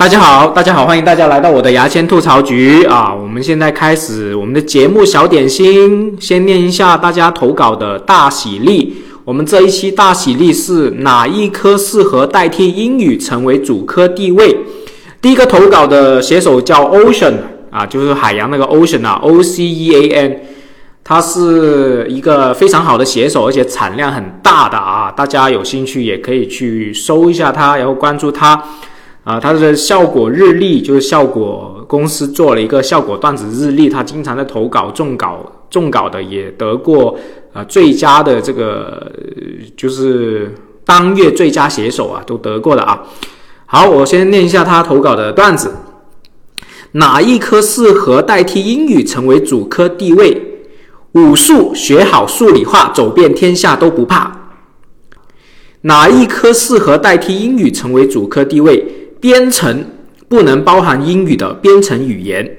[0.00, 3.14] 大家好，大家好，欢迎大家来到我的牙签吐槽局啊！
[3.14, 8.96] 我们现在开始我们的节目小点心，先念一下大家投稿的大喜力。
[9.26, 14.56] 我们这一期大喜力是哪一科适合代替英语成为主科地位？
[15.20, 17.34] 第一个投稿的写手叫 Ocean
[17.70, 20.40] 啊，就是海洋那个 Ocean 啊，O C E A N，
[21.04, 28.64] 他是一个非常好的写手，而且产量很大的啊，大家有兴趣也可以去搜一下他，然后关注他。
[29.22, 37.18] 啊，他的效果日历就是效果公司做了一个效果段子日历，他经常在投稿中稿中稿的，也得过
[37.52, 39.12] 呃最佳的这个
[39.76, 43.02] 就是当月最佳写手啊，都得过的啊。
[43.66, 45.74] 好，我先念一下他投稿的段子：
[46.92, 50.62] 哪一科适合代替英语成为主科地位？
[51.12, 54.54] 武术学好数理化，走遍天下都不怕。
[55.82, 58.99] 哪一科适合代替英语成为主科地位？
[59.20, 59.84] 编程
[60.28, 62.50] 不能包含英语的编程语言，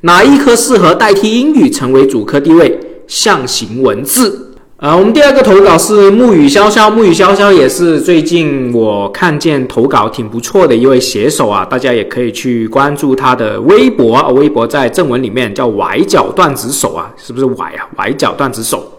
[0.00, 2.78] 哪一科适合代替英语成为主科地位？
[3.06, 4.50] 象形文字。
[4.78, 17.86] 呃，我们第二个投稿是沐雨潇潇，沐雨潇潇也是最近我看见投稿挺不错的一位写手啊，大家也可以去关注他的微博，微博在正文里面叫崴脚段子手啊，是不是崴啊？
[17.96, 18.90] 崴脚段子手。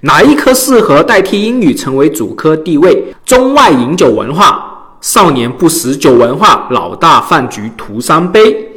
[0.00, 3.04] 哪一科适合代替英语成为主科地位？
[3.24, 4.72] 中外饮酒文化。
[5.06, 8.68] 少年不识酒文化，老大饭局图三杯。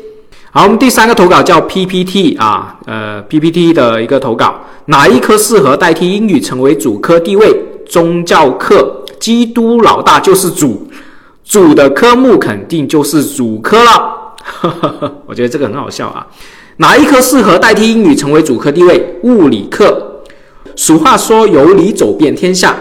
[0.52, 4.54] 好，我们第三个投稿叫 PPT 啊，呃，PPT 的一个投稿，
[4.86, 7.60] 哪一科适合代替英语成为主科地位？
[7.88, 10.88] 宗教课，基督老大就是主，
[11.44, 14.36] 主的科目肯定就是主科了。
[15.26, 16.28] 我觉得这个很好笑啊。
[16.78, 19.16] 哪一科适合代替英语成为主科地位？
[19.24, 20.22] 物理课。
[20.76, 22.76] 俗话说，有理走遍天下。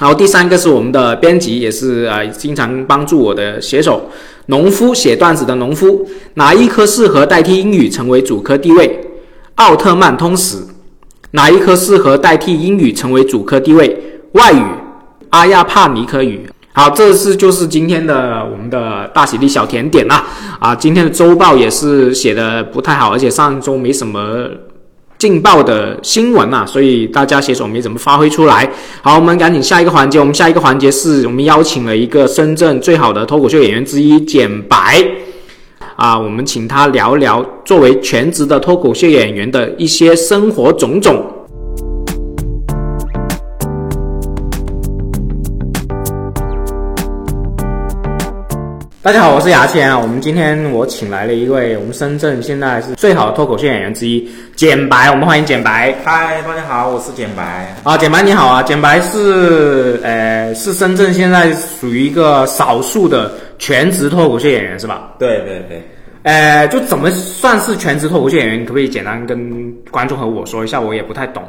[0.00, 4.08] 好，第三个是我们的编辑，也是啊，经常帮助我的写手，
[4.46, 9.00] 农夫写段子的农夫，哪一科适合代替英语成为主科地位？
[9.56, 10.58] 奥特曼通史，
[11.32, 14.20] 哪一科适合代替英语成为主科地位？
[14.34, 14.62] 外语，
[15.30, 16.48] 阿亚帕尼克语。
[16.72, 20.24] 好，这是就是今天的我们的大喜力小甜点啦。
[20.60, 24.48] 啊，今天的周报也是写的不太好，而且上周没什么。
[25.18, 28.70] 劲爆的新闻啊，所以大家写手没怎么发挥出来。
[29.02, 30.20] 好，我们赶紧下一个环节。
[30.20, 35.04] 我们下一个环节是我们邀请了一个深圳最好的脱口秀演员之一简白
[35.96, 41.34] 啊，我们请他聊聊作为全职的脱口秀演员的一些生活种种。
[49.00, 49.98] 大家好，我是牙签啊。
[49.98, 54.28] 我们今天我请来了一位我们深圳现在是最好的脱口秀演员之一，
[54.58, 55.08] 简白。
[55.08, 55.94] 我们欢迎简白。
[56.04, 57.72] 嗨，大家好，我是简白。
[57.84, 58.60] 啊，简白你好啊。
[58.60, 63.30] 简白是呃是深圳现在属于一个少数的
[63.60, 65.14] 全职脱口秀演员是吧？
[65.16, 65.80] 对对对。
[66.24, 68.60] 呃，就怎么算是全职脱口秀演员？
[68.60, 70.80] 你可不可以简单跟观众和我说一下？
[70.80, 71.40] 我也不太懂。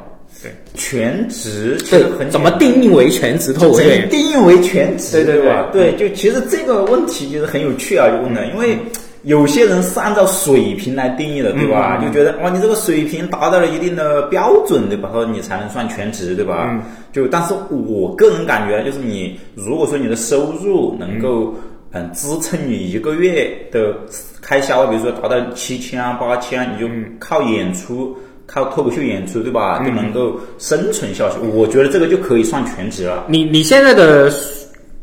[0.43, 3.89] 对，全职对，怎么定义为全职脱口秀？
[4.11, 5.41] 定义为全职，对对
[5.71, 5.93] 对？
[5.93, 8.77] 对，就其实这个问题就是很有趣啊，就问的，因为
[9.23, 11.97] 有些人是按照水平来定义的，对吧？
[11.97, 15.09] 就觉得哇，你这个水平达到了一定的标准，对吧？
[15.11, 16.81] 说你才能算全职，对吧？
[17.11, 21.53] 就但是我个人感觉，就是你如果说你的收入能够
[21.91, 23.93] 嗯支撑你一个月的
[24.41, 26.87] 开销，比如说达到七千啊八千，你就
[27.19, 28.15] 靠演出。
[28.51, 31.37] 靠脱口秀演出对吧，就能够生存下去。
[31.53, 33.25] 我觉得这个就可以算全职了。
[33.27, 34.27] 你你现在的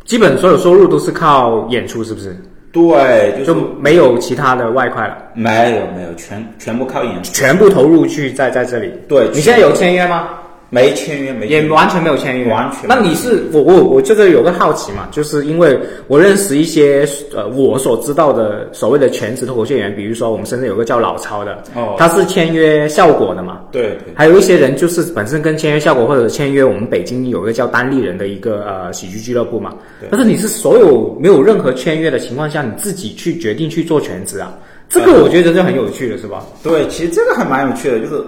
[0.05, 2.37] 基本所有收入都是靠演出，是不是？
[2.77, 5.17] 对，就没有其他的外快了。
[5.33, 8.93] 没有没有，全全部靠演出，全部投入去在在这里。
[9.09, 10.29] 对，你现在有签约吗？
[10.69, 12.89] 没签约，没也完全没有签约，完全。
[12.89, 15.79] 那你是我我我这个有个好奇嘛，就是因为
[16.09, 23.97] 我认识一些呃我所知道的所谓的全职脱口秀演员，比如说我们深圳有个叫老超的，哦，他是签约效果的嘛，对。
[24.15, 29.73] 还有一些人就是本身跟签约效果或者签约我们北京有一个叫单立人的一个呃喜剧俱乐部嘛，
[30.11, 34.53] 但是你是所有没有任何签约的情况下，你自己去决定去做全职啊，
[34.89, 36.45] 这个我觉得就很有趣了，是吧？
[36.63, 38.25] 对，其实这个还蛮有趣的，就是。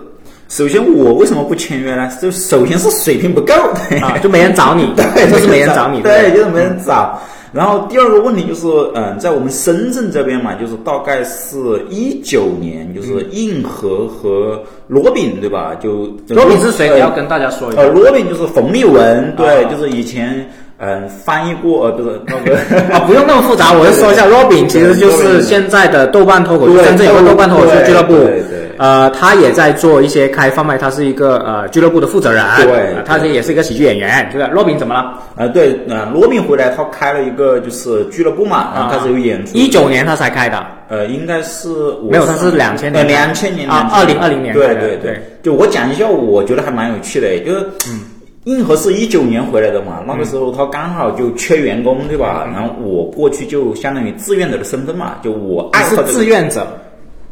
[0.48, 2.10] 首先，我为什么不签约呢？
[2.20, 3.52] 就首先是水平不够，
[4.02, 7.20] 啊，就没人找你， 对，就是没人找你，对，就是没人找。
[7.52, 11.56] 然后第二个问题就是，嗯，在我们深圳这边嘛，就是大概是
[11.88, 15.74] 一九年，就是硬核和罗宾，对吧？
[15.80, 16.90] 就罗宾是谁？
[16.94, 17.82] 你要跟大家说一下。
[17.82, 20.48] 呃，罗宾就是冯立文，对，就是以前。
[20.80, 22.56] 嗯，翻译过呃，不是那个
[22.94, 28.67] 啊，不用那么复杂，我就说一下，Robin 其实就是现在的豆瓣脱口秀，深圳有个豆瓣脱口秀俱乐部，对对。
[28.78, 34.28] 呃，他也在做一些开放麦，他是一个呃俱乐部的负责人，对呃他这也是一个喜剧演员。
[34.32, 35.14] 这个罗宾怎么了？
[35.36, 39.52] 呃，对，呃，罗宾回来，他开了一个就是俱乐部嘛，然后开始有演出。
[39.56, 41.68] 一九年他才开的，呃，应该是
[42.08, 45.22] 没有他是2000年呃，两千年啊2020年对开的对对对。
[45.42, 48.00] 就我讲一下，我觉得还蛮有趣的，就是嗯。
[48.44, 52.48] 硬核是一九年回来的嘛，那个时候他刚好就缺员工，对吧？
[52.50, 56.66] 然后我过去就相当于志愿者的身份嘛，就我爱是好这个志愿者，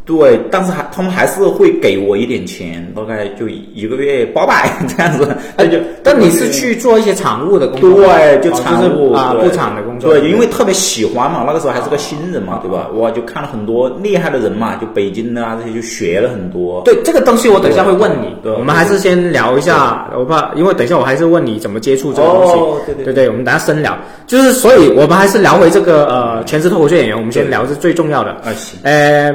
[0.06, 5.37] 对，但是还他们还是会给我一点钱，大概就一个月八百 这样子。
[5.56, 12.88] 那就但你是去做一些常务的工作，对，就哦常务啊，对布场的工作，对，因为特别喜欢嘛，那个时候还是个新人嘛，对吧？
[12.94, 16.82] 我，就看了很多厉害的人嘛，就北京的啊这些就学了很多。
[16.85, 18.26] 对这个东西，我等一下会问你。
[18.44, 22.53] 对对我们还是先聊一下，我怕，因为等一下我还是问你怎么接触这个东西。
[22.53, 23.99] 哦对对对对我们等下深聊。
[24.29, 28.31] 就是，所以我们还是聊回这个呃全职脱口秀演员，我们先聊是最重要的。
[28.31, 29.32] 啊行，呃，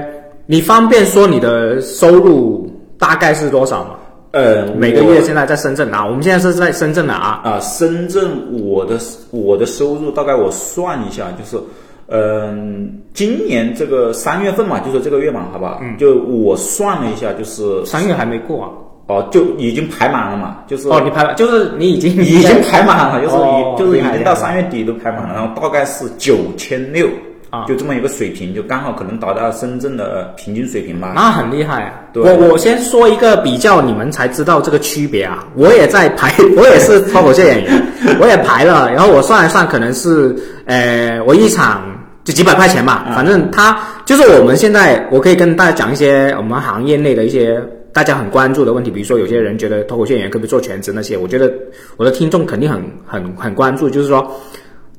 [0.52, 2.70] 你方便说你的收入
[3.00, 3.92] 大概是多少吗？
[4.32, 7.40] 呃，每个月现在在深圳啊，我们现在是在深圳的啊。
[7.42, 8.30] 啊，深圳
[8.62, 9.00] 我的
[9.30, 11.64] 我的收入大概我算一下，就是，
[12.08, 18.70] 嗯、今年这个三月份嘛，就说这个月嘛，好吧，嗯，就我算了一下，就是三月还没过啊。
[19.08, 27.08] 哦，就已经排满了嘛，就是哦，你排满，就是你已经已经排满了，就是已、哦就是已经到三月底都排满了，然后大概是九千六
[27.52, 31.12] 啊就这么一个水平，就刚好可能达到深圳的平均水平吧。
[31.14, 31.94] 那很厉害啊！
[32.12, 35.46] 对我我先说一个比较，你们才知道这个区别啊。
[35.56, 37.84] 我也在排， 我也是脱口秀演员，
[38.20, 41.84] 我也排了，然后我算一算，可能是呃，我一场
[42.24, 47.62] 就几百块钱吧，反正他就是我们现在，我可以跟大家讲一些我们行业内的一些
[47.92, 51.52] 大家很关注的问题，比如说有些人觉得脱口秀演员可不可以做全职那些，我觉得
[51.98, 54.26] 我的听众肯定很很很关注，就是说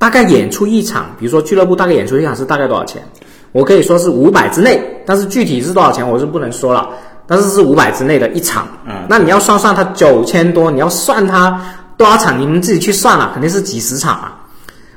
[0.02, 3.00] 大概演出一场，比如说俱乐部大概演出一场是大概多少钱？
[3.52, 6.90] 我可以说是五百之内，但是具体是多少钱我是不能说了，
[7.24, 8.66] 但是是五百之内的一场。
[8.84, 11.56] 嗯那你要算算它九千多，你要算它
[11.96, 14.44] 多少场，你们自己去算了，肯定是几十场啊。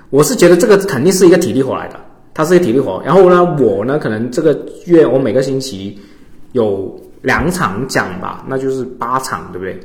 [0.10, 2.00] 我是觉得这个肯定是一个体力活来的，
[2.34, 3.00] 它是一个体力活。
[3.06, 6.00] 然后呢，我呢可能这个月我每个星期
[6.54, 9.80] 有两场讲吧，那就是八场，对不对？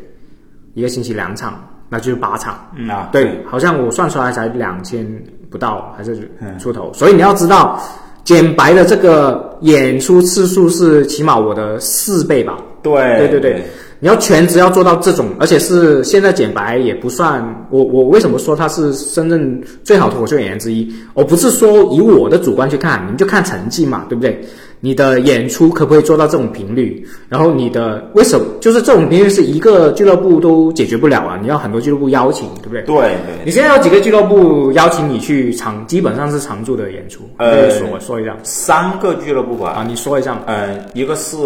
[0.72, 2.58] 一个星期两场，那就是八场。
[2.74, 5.06] 嗯啊，对，好像我算出来才两千
[5.50, 6.90] 不到，还是出头。
[6.94, 7.78] 所以你要知道，
[8.24, 12.56] 简白的这个演出次数是起码我的四倍吧。
[12.82, 13.64] 对对对对，
[13.98, 17.44] 你要全职要做到这种，而且是现在简白也不算。
[17.68, 20.90] 我我为什么说他是深圳最好脱口秀演员之一？
[21.12, 24.42] 我不是说以我的主观去看，你们就看成绩嘛，对不对？
[24.80, 27.06] 你的演出可不可以做到这种频率？
[27.28, 31.38] 然后你的为什么就是这种频率是一个俱乐部都解决不了啊？
[31.40, 32.82] 你要很多俱乐部邀请，对不对？
[32.82, 33.44] 对对。
[33.44, 37.28] 你现在有几个俱乐部邀请你去常，基本上是常驻的演出？
[37.36, 40.40] 呃可以说说一下三个俱乐部吧，啊，你说一下。
[40.46, 41.36] 呃，一个是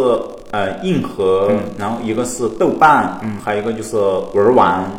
[0.53, 3.97] 呃硬核，然后一个是豆瓣，嗯，还有一个就是
[4.33, 4.91] 玩玩，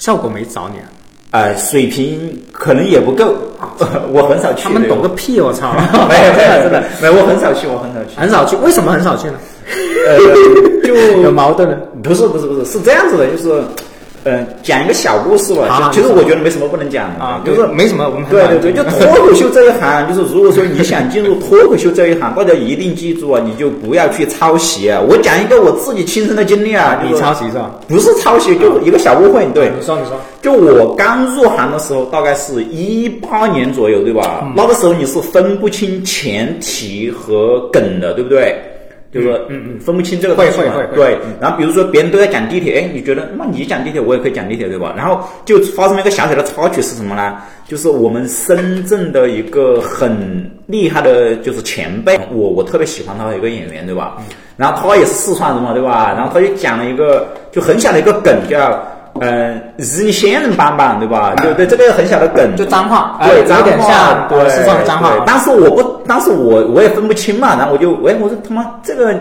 [0.00, 0.90] 效果没找你啊？
[1.30, 2.18] 呃，水平
[2.52, 3.34] 可能也不够，
[4.12, 4.64] 我很少去。
[4.64, 5.38] 他们懂个屁！
[5.40, 5.74] 我操！
[6.08, 8.16] 没有真的真的没有，我很少去，我很少去。
[8.16, 9.34] 很少去，为什么很少去呢？
[10.06, 10.18] 呃，
[10.86, 11.76] 就 有矛盾呢。
[12.02, 13.62] 不是不是不是是这样子的，就是，
[14.28, 15.66] 呃，讲一个小故事吧。
[15.68, 25.00] 好其实我觉得没什么不能讲的啊，就是没什么，我们对对对，就脱口秀这一行， 就是如果说你想进入脱口秀这一行，大家一定记住啊，你就不要去抄袭啊。
[25.00, 27.70] 我讲一个我自己亲身的经历啊，你就是抄袭是吧？
[27.88, 29.46] 不是抄袭，就是一个小误会。
[29.54, 34.40] 对，你说你说，就我刚入行的时候，大概是一八年左右，对吧？
[34.42, 38.56] 嗯那个时候你是分不清前提和梗的，对不对？
[39.12, 41.18] 就是说，嗯嗯，分不清这个东西嘛会会会会对。
[41.40, 44.92] 然后比如说别人都在讲地铁，哎，你觉得那你讲地铁，我也可以讲地铁，对吧？
[44.96, 47.38] 然后就发生了一个小小的插曲是什么呢？
[47.66, 54.16] 就是我们深圳的一个很厉害的，就是前辈，我我特别喜欢他的一个演员，对吧？
[54.56, 56.12] 然后他也是四川人嘛，对吧？
[56.16, 58.86] 然后他就讲了一个就很小的一个梗，叫。
[59.20, 61.34] 呃，日你仙人板板，对吧？
[61.42, 69.14] 对对，这个很小的梗，就脏话，对，哎有点像对四川的脏话当时我不，当时我我也分不清嘛，然后我就，喂，我说他妈这个，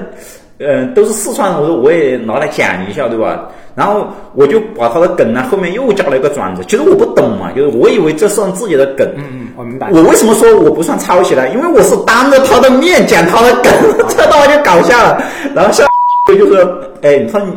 [0.59, 3.45] 呃，都是四川人，我说我也拿来讲一下，对吧？
[3.75, 9.07] 然后我就把他的梗呢后面又加了一个转折，其实我不懂嘛，就是我以为这算自己的梗。
[9.17, 9.87] 嗯嗯，我明白。
[9.91, 11.47] 我为什么说我不算抄袭呢？
[11.49, 13.71] 因为我是当着他的面讲他的梗，
[14.09, 15.21] 这他妈就搞笑了。
[15.53, 15.85] 然后下
[16.35, 16.57] 就说，
[17.03, 17.47] 哎，他说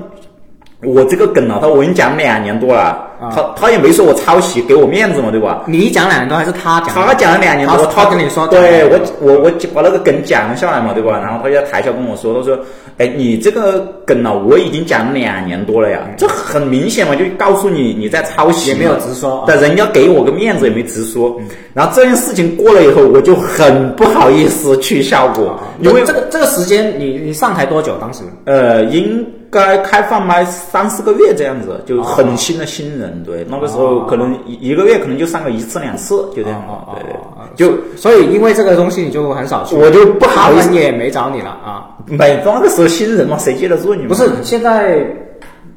[0.83, 2.81] 我这个梗啊，他我已经讲两年多了。
[2.81, 5.63] 啊他他也没说我抄袭，给我面子嘛，对吧？
[5.67, 6.95] 你讲两年多还是他讲？
[6.95, 11.21] 他讲了两年多，他他跟你说对我我我把那个梗讲下来嘛，对吧？
[11.23, 12.59] 然后他就在台下跟我说，他说
[12.97, 21.39] ：“哎，你这个梗呢，我已经讲了两年多了呀，这很明显嘛，就告诉你你在抄袭，也没有直说啊但人家给我个面子也没直说。
[21.75, 27.99] 然后这件事情过了以后，我就很不好意思去效果，因为这个这个时间你你上台多久？
[28.01, 36.63] 当时呃，应该开放麦三四个月这样子，就很新的新人，对，那个时候可能一一个月可能就上个一次两次，就这样，
[36.95, 37.17] 对对
[37.57, 41.89] 就所以因为这个东西你就很少去，我就不好意思也没找你了啊。
[42.07, 44.07] 每那个时候新人嘛，谁接得住你？
[44.07, 45.05] 不是，现在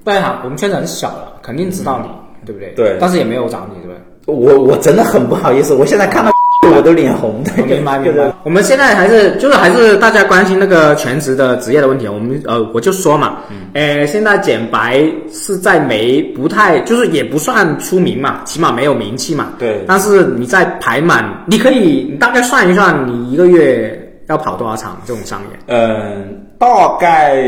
[0.03, 2.09] 对哈，我们圈子很小了，肯定知道你，
[2.45, 2.73] 对不对？
[2.75, 3.99] 对但是也没有找你，对不对？
[4.25, 6.31] 我我真的很不好意思，我现在看到
[6.75, 8.35] 我都脸红的，我明白就是明白。
[8.43, 12.07] 我们现在还是就是还是大家关心那个全职的职业的问题。
[12.07, 19.49] 我们呃，我就说嘛，嗯呃，现在简白是在没不太，就是也不算出名嘛，起码没有名气嘛。
[19.57, 25.59] 对但是你在排满，你可以你大概算一算，你一个月要跑多少场这种商演？
[25.67, 27.43] 嗯，大概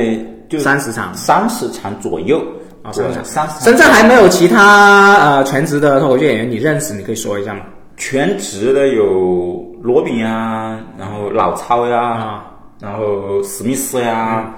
[0.49, 1.13] 就三十场。
[1.15, 2.41] 三十场左右
[2.83, 3.61] 啊，对三十场三十场。
[3.63, 6.93] 深圳还没有其他呃全职的脱口秀演员，你认识？
[6.93, 7.61] 你可以说一下吗？
[7.97, 12.51] 全职的有罗宾呀，然后老超呀，啊。
[12.77, 14.53] 然后史密斯呀，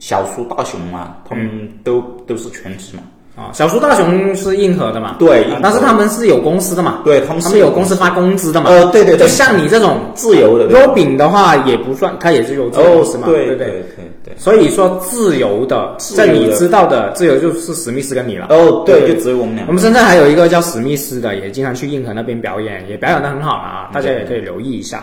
[0.00, 3.02] 小苏大熊嘛，他们都、都是全职嘛。
[3.40, 5.16] 啊，小苏大雄是硬核的嘛？
[5.18, 7.00] 对啊但是他们是有公司的嘛？
[7.04, 8.68] 对他们是他们有公司发工资的嘛？
[8.68, 13.56] 呃对对对就像你这种自由的对吧 Robin 的话也不算，他也是有自由公司嘛，对对？
[13.56, 13.84] 对对
[14.24, 14.34] 对。
[14.36, 18.46] 所以说自由的，在你知道的自由就是史密斯跟你了。
[18.50, 19.72] 哦，对，对就只有我们俩我。
[19.72, 25.02] 们深圳还有一个叫史密斯的，也经常去硬核那边表演，也表演的很好啊，大家也可以留意一下。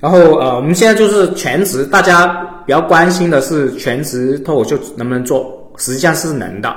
[0.00, 2.26] 然后呃，我们现在就是全职，大家
[2.66, 6.74] 比较关心的是全职脱口秀能不能做，实际上是能的。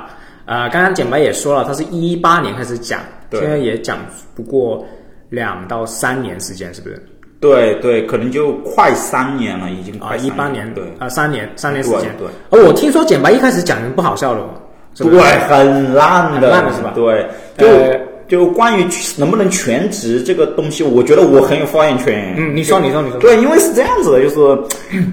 [0.48, 3.00] 呃，刚刚简白也说了，他是一八年开始讲，
[3.32, 3.98] 现在也讲
[4.34, 4.82] 不过
[5.28, 7.06] 两到三年时间，是不是？
[7.38, 12.16] 对对，可能就快三年了，已经啊，快一八年对啊，三年三年时间。
[12.16, 14.48] 对对而我听说简白一开始讲的不好笑的哦，
[14.94, 17.28] 是不对是，很烂的，很烂的是吧对，
[17.58, 22.34] 就、呃就关于能不能全职这个东西，我觉得我很有发言权。
[22.36, 23.18] 嗯，你说，你说，你说。
[23.18, 24.58] 对，因为是这样子的，就是，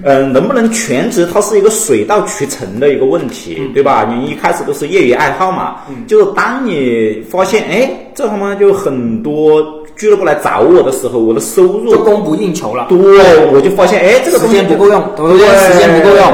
[0.04, 4.04] 嗯、能不能全职，它是一个水到渠成的一个问题，嗯对吧？
[4.04, 9.64] 你一开始都是业余爱好嘛，就是当你发现，哎，这他妈就很多
[9.96, 12.86] 俱乐部来找我的时候，我的收入就供不应求了。
[12.90, 16.24] 对，我就发现，哎，这个时间不够用，我觉得时间不够用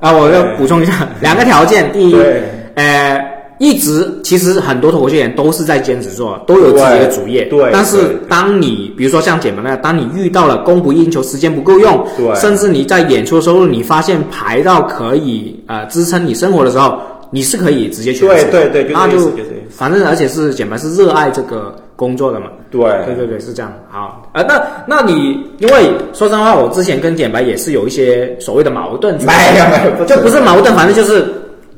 [0.00, 0.12] 啊！
[0.12, 2.42] 我要补充一下，两个条件：第一对，
[2.74, 3.27] 呃，
[3.58, 7.44] 一直其实很多脱口秀演员都是在兼职做，都有自己的主业。
[7.46, 16.98] 对对但是当你比如说像简白那样，当你遇到了供不应求、时间不够用，对甚至你在演出的收入你发现排到可以呃支撑你生活的时候，
[17.30, 18.44] 你是可以直接全职。
[18.50, 19.30] 对对对就那就
[19.70, 22.46] 反正而且是简白是热爱这个工作的嘛。
[22.70, 23.72] 对对对对，是这样。
[23.88, 31.26] 好，呃，那那你因为说真话，我之前跟简白也是有一些所谓的矛盾，没有没有不就不是矛盾，反正就是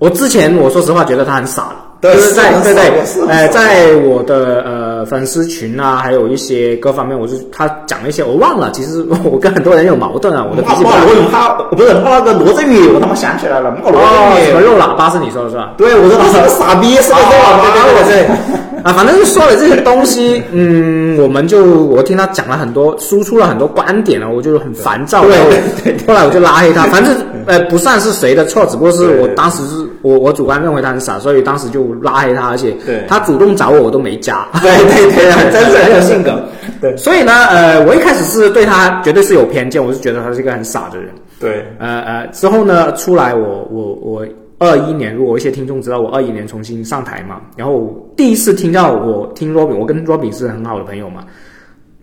[0.01, 1.67] 我之前我说实话觉得他很傻，
[2.01, 14.65] 对就是在对对很傻是很呃，在我的呃粉丝群啊，还有一些各方面，我是他讲了一些我忘了，其实我跟很多人有矛盾啊，我的脾气不永浩，不是骂那个罗振宇，我他妈想起来了，骂罗哦，什么振宇。
[14.65, 15.75] 肉喇叭是你说的是吧？
[15.77, 17.71] 对，我说他是个傻逼，是个哦肉喇叭。
[17.71, 25.45] 对对对对，啊，反正是说了这些东西，嗯，我们就我听他讲了很多，输出了很多观点了，我就很烦躁，对后
[25.85, 26.07] 对对。
[26.07, 27.15] 后来我就拉黑他， 反正
[27.47, 33.05] 呃不算是谁的错，只不过是我当时是我我主观认为他很傻，所以当时就拉黑他，而且对。
[33.09, 36.43] 他主动找我我都没加， 对对对 真是很有性格，
[36.81, 36.97] 对。
[36.97, 41.09] 所以呢，呃，我一开始是对他绝对是有偏见，我是觉得他是一个很傻的人，
[41.39, 41.67] 对。
[41.79, 44.27] 呃呃，之后呢，出来我我我
[44.61, 51.25] 二一年，如果一些听众知道我二一年重新上台嘛，然后第一次听到我听 Robin，我跟 Robin 是很好的朋友嘛，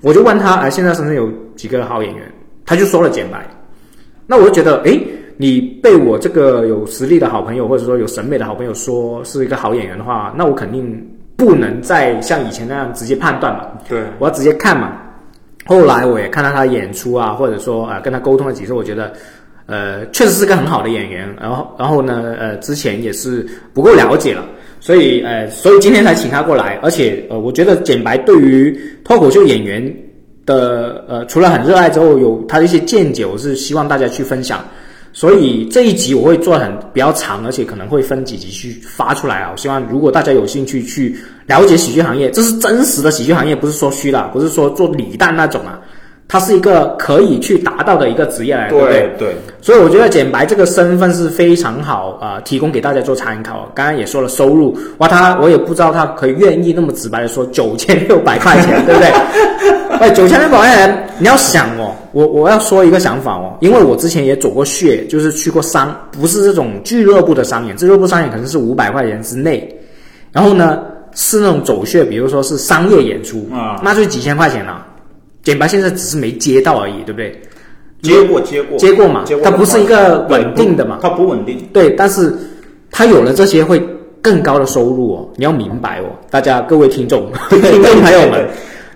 [0.01, 2.29] 我就问他，呃，现在深圳有几个好演员？
[2.65, 3.47] 他就说了简白，
[4.25, 4.99] 那我就觉得，哎，
[5.37, 14.93] 你被我这个有实力的好朋友，或者说有审美的好朋友说是一个好演员的话，那我肯定不能再像以前那样直接判断嘛，对我要直接看嘛。
[15.65, 19.13] 后来我也看到他演出啊，或者说呃跟他沟通了几次，我觉得
[19.67, 21.31] 呃确实是个很好的演员。
[21.39, 24.43] 然后然后呢呃之前也是不够了解了，
[24.79, 26.79] 所以呃所以今天才请他过来。
[26.81, 29.95] 而且呃我觉得简白对于脱口秀演员
[30.45, 34.65] 的呃除了很热爱之后，有他的一些见解，我是希望大家去分享。
[35.13, 39.49] 所以这一集我会做很比较长，而且可能会分几集去发出来啊。
[39.51, 41.15] 我希望如果大家有兴趣去
[41.47, 45.81] 了解喜剧行业，这是真实的喜剧行业，不是说虚的，不是说做李诞那种啊。
[46.29, 48.99] 它是一个可以去达到的一个职业来的，对不对？
[48.99, 53.71] 对对，所以我觉得简白这个身份是非常好啊、呃提供给大家做参考。
[53.73, 59.09] 刚刚也说了收入，哇，他我也不知道他可以愿意那么直白的说九千六百块钱，对不对？
[59.99, 69.67] 哎，九千六百块钱，你要想哦，我我要说一个想法哦，因为我之前也走过穴，就是去过商，不是这种俱乐部的商演，俱乐部商演可能是五百块钱之内，
[70.31, 70.79] 然后呢
[71.15, 74.85] 是那种走穴，比如说是商业演出啊那就几千块钱了。
[75.47, 77.41] 简白现在只是没接到而已，对不对？
[78.01, 81.57] 接过接过接过嘛它不是一个稳定的嘛它不稳定。
[81.71, 82.35] 对，但是
[82.91, 83.81] 他有了这些会
[84.21, 88.45] 更高的收入哦，你要明白哦，大家各位听众、 听众朋友们，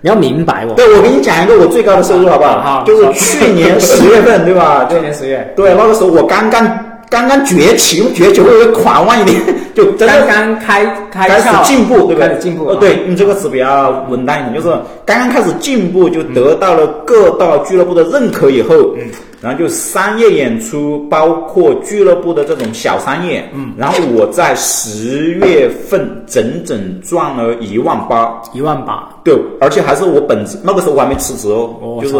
[0.02, 0.74] 你要明白哦。
[0.76, 2.60] 对，我给你讲一个我最高的收入好不好？
[2.60, 4.86] 哈就是去年 十月份，对吧？
[4.90, 6.62] 去年十月，对，那个时候我刚刚
[7.08, 9.40] 刚刚崛起，用崛起会不会狂妄一点？
[9.74, 12.28] 就刚刚开开开始进步，对不对？
[12.28, 12.66] 开始进步。
[12.66, 14.68] 哦，对，用这个词比较稳当一点，就是
[15.04, 19.02] 刚刚开始进步，就得到了各大俱乐部的认可以后，嗯，
[19.40, 32.14] 然后就商业演出，包括俱乐部的这种小商业，嗯，然后我在十月份整整赚了一万八，一万八，对，而且还是我本职，那个时候我还没辞职哦，就是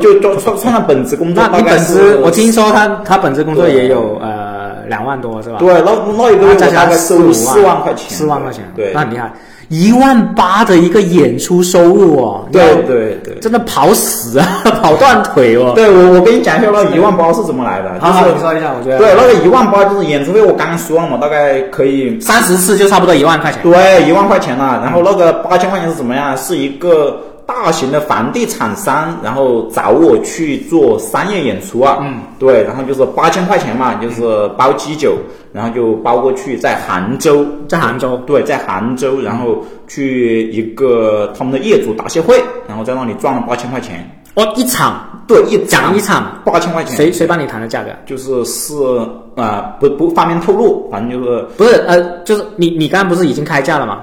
[0.00, 4.45] 就就就算算上本职工作， 那你本职我听说他他本职工作也有呃
[4.88, 5.56] 两万多是吧？
[5.58, 9.30] 对，那那一个月大概收入四四万块钱，四万块钱，对，那很厉害，
[9.68, 13.34] 一万八的一个演出收入哦，对对对。
[13.40, 14.46] 真的跑死啊，
[14.82, 15.72] 跑断腿哦。
[15.74, 23.60] 对我，我跟你讲一下那一万八是怎么来的，好好，就是你说一下，我觉得对那个一万八就是演出费，我刚刚说了嘛，大概可以三十次就差不多一万块钱。
[23.62, 24.80] 对一万块钱了。
[24.82, 26.36] 然后那个八千块钱是怎么样？
[26.36, 31.98] 是一个大型的房地产商，然后找我去做商业演出啊。
[32.00, 35.16] 嗯，对，然后就是八千块钱嘛，就是包机酒，
[35.52, 44.10] 然后就包过去，在杭州，在杭州，对，在杭州，然后去一个他们的业主答谢会，然后在那里赚了八千块钱。
[44.34, 46.94] 哦，一场对，一讲一场，八千块钱。
[46.94, 47.90] 谁谁帮你谈的价格？
[48.04, 48.74] 就是是
[49.36, 54.00] 啊、不不方便透露，反正就是不是呃，就是你你刚刚不是已经开价了吗？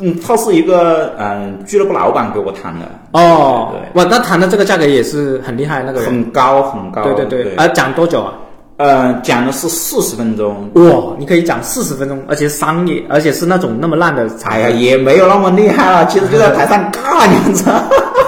[0.00, 6.00] 嗯，他是一个嗯、俱乐部老板给我谈的，哦对，哇，那谈的这个价格也是很厉害，那个。
[6.00, 7.02] 很高很高。
[7.02, 8.32] 对对对，啊，呃，讲多久啊？
[8.78, 10.70] 呃，讲的是四十分钟。
[10.74, 17.74] 哇，你可以讲四十分钟，而且商业，而且是那种那么烂的场哎呀，也没有那么厉害了，其实就在台上尬，你知道。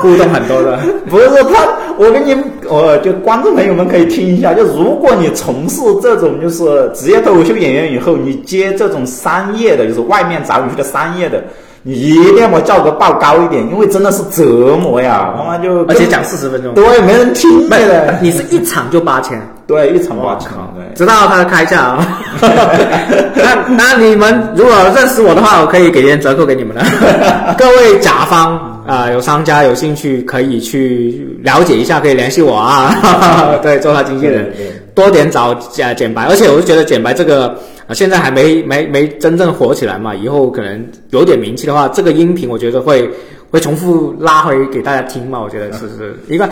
[0.03, 0.79] 互动很多的。
[1.09, 2.37] 不是他，我跟你，
[2.69, 11.43] 我就观众朋友们可以听一下，就如果你从事这种就是职业脱口秀演员以后，你接这种商业的，就是外面找你去的商业的，
[11.83, 20.72] 你一定要把价格报高一点，因为真的是折磨呀，他妈就而且讲四十分钟，对，没人听的，你是一场就八千，对，一场八千，对。
[20.95, 22.23] 知道他的开价啊。
[23.35, 26.83] 那那你们如果认识我的话，我可以给点折扣给你们的。
[27.59, 32.95] 各位甲方啊、有商家有兴趣可以去了解一下，可以联系我啊。
[33.63, 34.53] 对，做他经纪人
[34.95, 36.25] 多点找简简白。
[36.27, 37.57] 而且我就觉得简白这个。
[37.89, 43.11] 啊，现在还没没没真正火起来嘛，以后可能有点名气的话，这个音频我觉得会
[43.51, 46.49] 会重复拉回给大家听嘛，我觉得是是一个。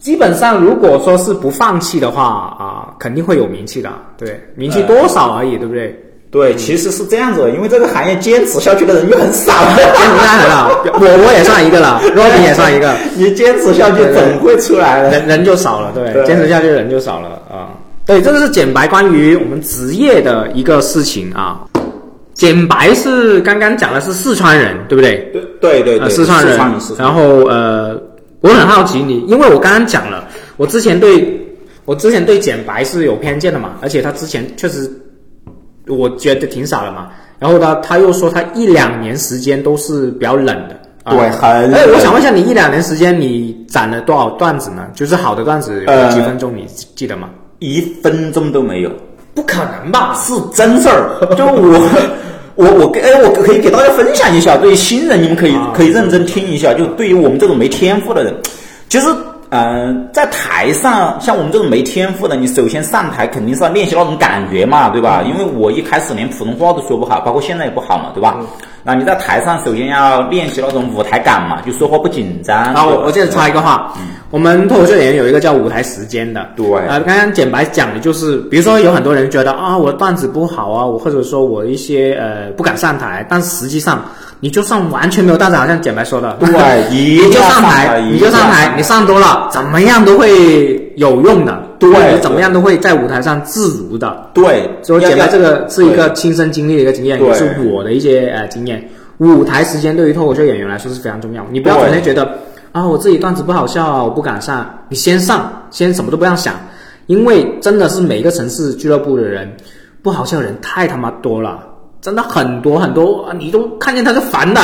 [0.00, 5.94] 基本上，如果说是不放弃的话啊，肯定会有名气的，对，名气多少而已，对不对？
[6.30, 9.52] 对，其实是这样子的，因为这个行业坚持下去的人又很少。
[9.74, 15.10] 坚持下来了， 我我也算一个了，Robin 也算一个，你坚持下去总会出来的。
[15.10, 17.74] 人人就少了，对，对坚持下去人就少了啊。
[18.06, 21.60] 对，这个是简白关于我们职业的一个事情啊。
[22.32, 25.30] 简白是刚刚讲的是四川人，对不对？
[25.60, 28.00] 对对对四川人，人，四川然后呃，
[28.40, 30.26] 我很好奇你，因为我刚刚讲了，
[30.56, 31.40] 我之前对
[31.84, 34.90] 我之前对简白是有偏见的嘛，而且他之前确实
[35.86, 40.80] 我觉得挺傻的嘛，然后呢他又说他一两年时间都是比较冷的。
[41.02, 44.86] 啊对很哎，我想问一下，你一两年时间你攒了多少段子呢？
[44.94, 47.30] 就是好的段子有呃几分钟，你记得吗？
[47.58, 48.90] 一分钟都没有，
[49.34, 50.14] 不可能吧？
[50.22, 51.26] 是真事儿。
[51.36, 51.72] 就我，
[52.60, 56.74] 我我给哎，我可以给大家分享一下，对于新人你们可以啊可以认真听一下。
[56.74, 58.34] 就对于我们这种没天赋的人，
[58.88, 59.06] 其实。
[59.52, 65.24] 嗯、在台上，像我们这种没天赋的，你首先上台肯定是要练习那种感觉嘛，对吧？
[65.26, 68.38] 因为我一开始连普通话都说不好，包括现在也不好嘛，对吧？
[68.82, 72.62] 那你在台上首先要练习那种舞台感嘛，就说话不紧张。
[72.72, 73.92] 然后我我接着插一个话，
[74.30, 76.66] 我们脱口秀演员有一个叫舞台时间的，对。
[76.88, 84.02] 呃，刚刚简白讲的就是，比如说有很多人觉得啊，我的段子不好啊，我或者说我一些呃不敢上台，但实际上
[84.40, 86.48] 你就算完全没有段子，好像简白说的，对
[86.90, 88.72] 一 你就上台，你就上台。
[88.76, 94.30] 你上多了，怎么样都会有用的，对你怎么样都会在舞台上自如的。
[94.32, 98.88] 对，所以简白要这个是一个亲身经历的一个经验，也是我的一些呃经验。
[99.18, 102.38] 舞台时间对于脱口秀演员来说是非常重要，你不要整天觉得
[102.72, 104.64] 啊，我自己段子不好笑啊，我不敢上。
[104.88, 106.54] 你先上，先什么都不要想，
[107.06, 109.56] 因为真的是每个城市俱乐部的人
[110.02, 111.58] 不好笑的人太他妈多了，
[112.00, 114.60] 真的很多很多，啊你都看见他就烦的。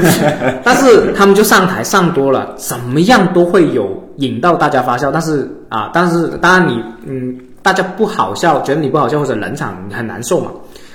[0.64, 5.10] 但是他们就上台上多了，怎么样都会有引到大家发笑。
[5.10, 10.50] 但是啊，但是当然你嗯，大家不好笑，觉得你不好笑或者冷场，你很难受嘛。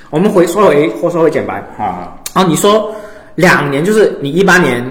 [0.09, 1.59] 我们回说回或说回简白。
[1.77, 2.93] 啊，啊，你说
[3.35, 4.83] 两年就是你一八年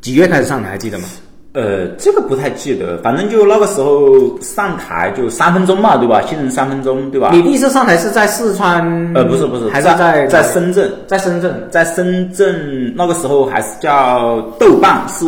[0.00, 1.04] 几月开始上你，还记得吗？
[1.52, 6.22] 呃，这个不太记得，反正就那个时候上台就三分钟嘛，对吧？
[6.22, 7.30] 新人三分钟，对吧？
[7.32, 8.80] 你第一次上台是在四川？
[9.14, 11.68] 呃，不是不是，还是在在深圳，在深圳。
[11.70, 15.26] 在深圳那个时候还是叫豆瓣，是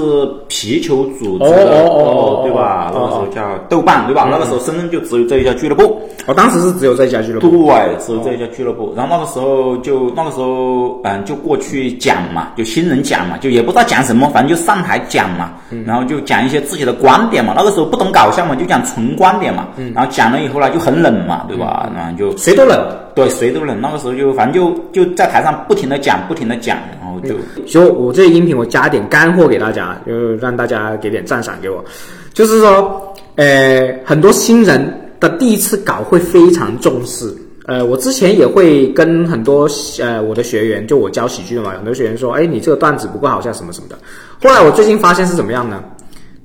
[0.49, 2.93] 皮球组织哦的，哦哦哦对吧？
[2.95, 4.29] 哦那个时候叫豆瓣，对吧？
[4.31, 7.49] 那个时候深圳就只有这一家俱乐部，我当时是只有这一家俱乐部。
[7.51, 8.95] 对，只有这一家俱乐部。
[8.97, 15.51] 然后那个时候就那个时候，嗯，就过去讲嘛，就新人讲嘛，就也不知道讲什么，反正就上台讲嘛，
[15.85, 17.53] 然后就讲一些自己的观点嘛。
[17.57, 19.69] 那个时候不懂搞笑嘛，就讲纯观点嘛。
[19.77, 21.91] 嗯然后讲了以后呢，就很冷嘛，对吧？
[21.95, 22.79] 然后就谁都冷。
[23.15, 23.79] 对谁都冷。
[23.81, 27.35] 那个时候就反正就就在台上不停的讲，不停的讲，然后就
[27.67, 31.85] 所以我这音频我加点干货给大家，就让大家给点赞赏给我。
[32.33, 37.35] 就是说，呃，很多新人的第一次搞会非常重视。
[37.67, 39.69] 呃，我之前也会跟很多
[40.01, 43.97] 呃我的学员，就我教喜剧的嘛，很多学员说，哎，你这个段子不够好笑什么什么的。
[44.43, 45.85] 后来我最近发现是怎么样呢？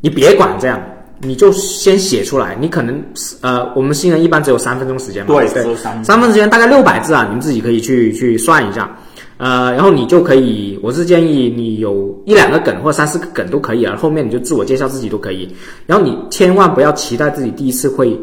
[0.01, 0.81] 你别管这样，
[1.19, 2.55] 你就先写出来。
[2.59, 3.03] 你可能
[3.41, 8.95] 呃，我们新人一般只有三分钟时间嘛，对对三分钟三分钟时间大概六百字啊，你们自己可以去去算一下。
[9.37, 15.47] 呃，然后你就可以，我是建议你有一两个梗或者三四个梗都可以啊，后面你就自我介绍自己都可以。
[15.85, 18.19] 然后你千万不要期待自己第一次会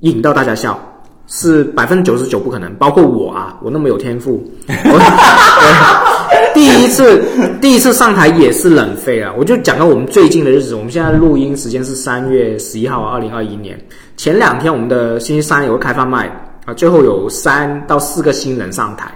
[0.00, 0.78] 引到大家笑，
[1.26, 2.74] 是百分之九十九不可能。
[2.74, 4.42] 包括我啊，我那么有天赋，
[6.74, 7.22] 第一次
[7.60, 9.32] 第一次上台也是冷飞啊。
[9.38, 13.80] 我就讲到我们最近的日子，我们现在录音时间是三月十一号，二零二一年。
[14.16, 16.26] 前两天我们的星期三有个开放麦
[16.66, 19.08] 啊，最后有三到四个新人上台。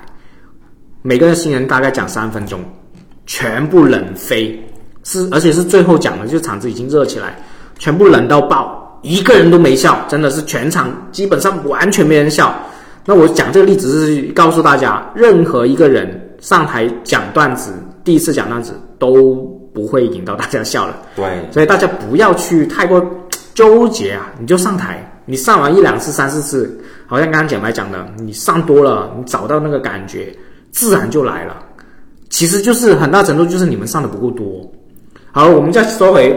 [1.03, 2.61] 每个新人大概讲三分钟，
[3.27, 4.57] 全部冷飞，
[5.03, 7.37] 是而且是最后讲的，就场子已经热起来，
[7.77, 12.55] 全部冷到爆，一个人都没笑，真的是全场基本上完全没人笑。
[13.05, 17.73] 那我讲这个例子是告诉大家，任何一个人上台讲段子，
[18.05, 19.35] 第一次讲段子都
[19.75, 20.97] 不会引到大家笑了。
[21.17, 23.05] 对所以大家不要去太过
[23.55, 30.33] 纠结啊，你就上台，你上完一两次、三四次，好像刚刚简白讲的，你上多了，你找到那个感觉，
[30.71, 31.57] 自然就来了。
[32.31, 34.71] 其实就是很大程度就是你们上的不够多。
[35.33, 36.37] 好，我们再说回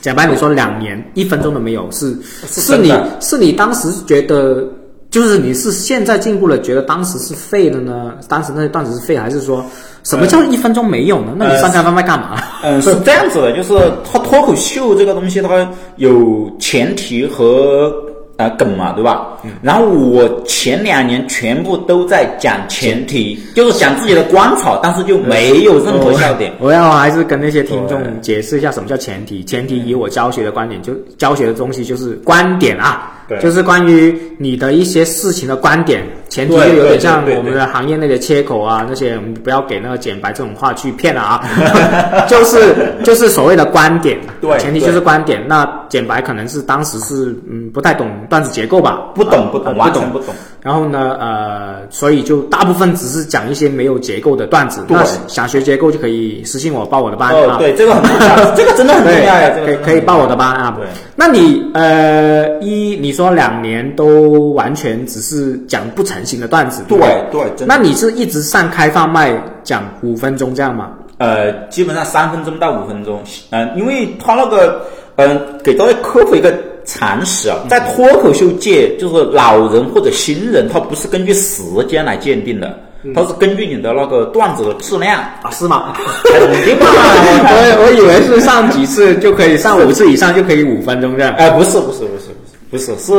[0.00, 2.16] 简白，你说两年一分钟都没有，是
[2.46, 4.66] 是你是你当时觉得。
[5.10, 8.14] 就是你是现在进步了，觉得当时是废的呢？
[8.28, 9.64] 当时那些段子是废，还是说
[10.04, 11.34] 什么叫一分钟没有呢？
[11.36, 12.40] 那你上开放麦干嘛？
[12.62, 13.74] 嗯，是这样子的，就是
[14.10, 17.92] 他脱口秀这个东西，它有前提和
[18.36, 19.36] 呃梗嘛，对吧？
[19.60, 26.52] 然后我前两年全部都在讲前提，就是讲自己的观察，但是就没有任何笑点。
[26.60, 29.42] 我要还是跟那些听众解释一下什么叫前提。
[29.42, 36.02] 前提以我教学的观点，就教学的东西就是观点啊，对就是关于你的一些事情的观点。
[36.28, 41.44] 前提就有点像我们的行业内的切口啊，那些我们不要给那个简白这种话去骗了啊，
[42.30, 44.16] 就是就是所谓的观点。
[44.40, 45.44] 对前提就是观点。
[45.48, 50.32] 那简白可能是当时是嗯不太懂段子结构吧，不懂不懂，呃完全不懂。
[50.62, 54.82] 然后呢，呃，所以就大部分只是讲一些没有结构的段子。
[54.86, 60.76] 对那想学结构就可以私信我报我的班对，这个很重要， 这个真的很重要呀，这个可以可以报我的班啊。
[60.78, 67.66] 对，那你呃一你说两年都完全只是讲不成型的段子，对不对，真的。
[67.66, 70.90] 那你是一直上开放麦讲五分钟这样吗？
[71.18, 73.20] 呃，基本上三分钟到五分钟，
[73.50, 74.80] 嗯、因为他那个，
[75.16, 76.50] 嗯、给大家科普一个
[76.84, 82.78] 常识啊，在脱口秀界，就是老人或者新人，他不是根据时间来鉴定的，
[83.14, 85.20] 他是根据你的那个段子的质量。
[85.42, 85.94] 啊，是吗？
[86.24, 91.32] 肯定嘛我 我以为是上几次就可以，上五次以上就可以五分钟这样。
[91.34, 92.28] 哎、不是不是不是
[92.70, 93.12] 不是是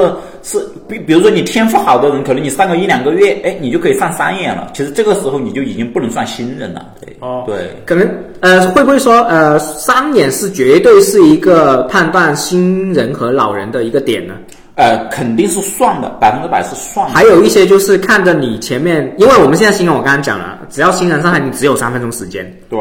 [0.44, 4.72] 是是，比比如说你天赋好的人，可能你上个一两个月，哎，你就可以上三眼了。
[4.74, 6.94] 其实这个时候你就已经不能算新人了。
[7.02, 7.70] 对，哦对。
[7.86, 8.10] 可能
[8.40, 14.36] 呃，会不会说呃，商演是绝对是一个判断新人和老人的一个点呢？
[14.76, 17.14] 呃，肯定是算的，百分之百是算的。
[17.14, 22.80] 还有一些就是看着你前面，因为我们现在新人，我刚刚讲了，只要新人上台，你只有三分钟时间，对，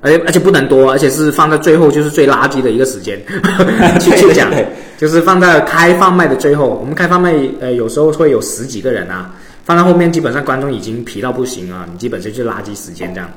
[0.00, 3.20] 而且而且不能多，而且是放在最后，就是最垃圾的一个时间
[4.00, 6.68] 去对去讲对，就是放在开放麦的最后。
[6.80, 13.28] 我们开放麦呃有时候会有十几个人啊，放在后面基本上观众已经疲到不行了，你基本上就垃圾时间这样。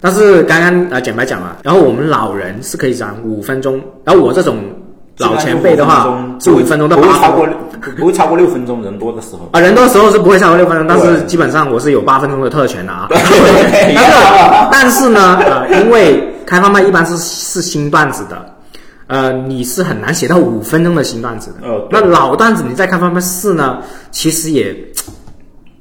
[0.00, 4.58] 但是刚刚呃简白讲了，然后我们老人是可以讲五分钟，然后我这种
[5.22, 7.48] 老前辈的话是五分钟到八不会超过
[7.98, 9.48] 不会超过六分钟，人多的时候。
[9.52, 13.08] 啊，人多的时候是不会超过六分钟，但是基本上我是有八分钟的特权的啊。
[13.10, 18.54] 但是但是呢，呃，因为开放麦一般是是新段子的，
[19.06, 21.66] 呃，你是很难写到五分钟的新段子的。
[21.66, 23.78] 呃那老段子你在开放麦试呢，
[24.10, 24.76] 其实也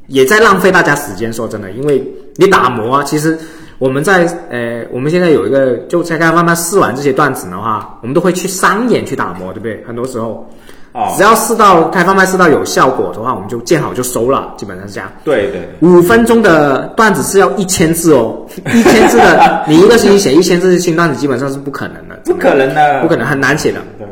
[0.07, 1.31] 也在浪费大家时间。
[1.31, 2.03] 说真的，因为
[2.35, 3.37] 你打磨啊，其实
[3.81, 9.83] 我们在呃，我们现在有一个就在开放麦试完这些段子的话，我们都会去商演去打磨，对不对？
[9.87, 10.47] 很多时候。
[10.93, 15.09] 哦只，要试到开放麦试到有效果的话，我们就见好就收了，基本上是这样。
[15.23, 23.79] 对对，五分钟的段子是要一千字哦， 一千字的，你一个星期写一千字新段子，基本上是不可能的，不可能的，不可能，很难写的。
[23.97, 24.05] 对，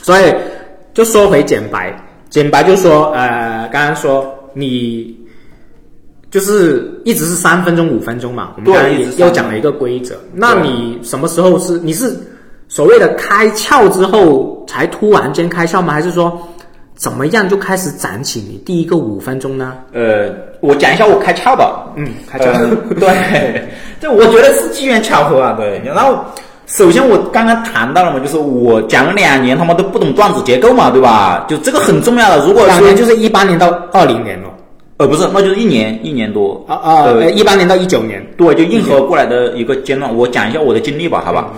[0.00, 0.32] 所以
[0.94, 1.92] 就说回简白，
[2.30, 5.17] 简白就说，呃，刚刚说你
[6.30, 10.14] 就是一直是三分钟、五分钟嘛，我们刚刚也一直三分钟又讲了一个规则。
[10.34, 12.14] 那你什么时候是你是
[12.68, 15.92] 所谓的开窍之后才突然间开窍吗？
[15.92, 16.38] 还是说
[16.96, 19.72] 怎么样就开始攒起你第一个五分钟呢？
[19.92, 20.28] 呃，
[20.60, 21.86] 我讲一下我开窍吧。
[21.96, 22.46] 嗯，开窍。
[22.52, 23.68] 呃 对，
[24.00, 25.54] 这我觉得是机缘巧合啊。
[25.56, 26.18] 对，然后
[26.66, 31.46] 首先我刚刚谈到了嘛，就是我讲了两年，他们都不懂段子结构嘛，对吧？
[31.48, 32.44] 就这个很重要的。
[32.44, 34.52] 如果说两年就是一八年到二零年咯。
[34.98, 38.20] 呃不是，那就是一年一年多啊啊，一八年到一九年。
[38.36, 40.12] 对，就硬核过来的一个阶段。
[40.12, 41.52] 我讲一下我的经历吧，好吧？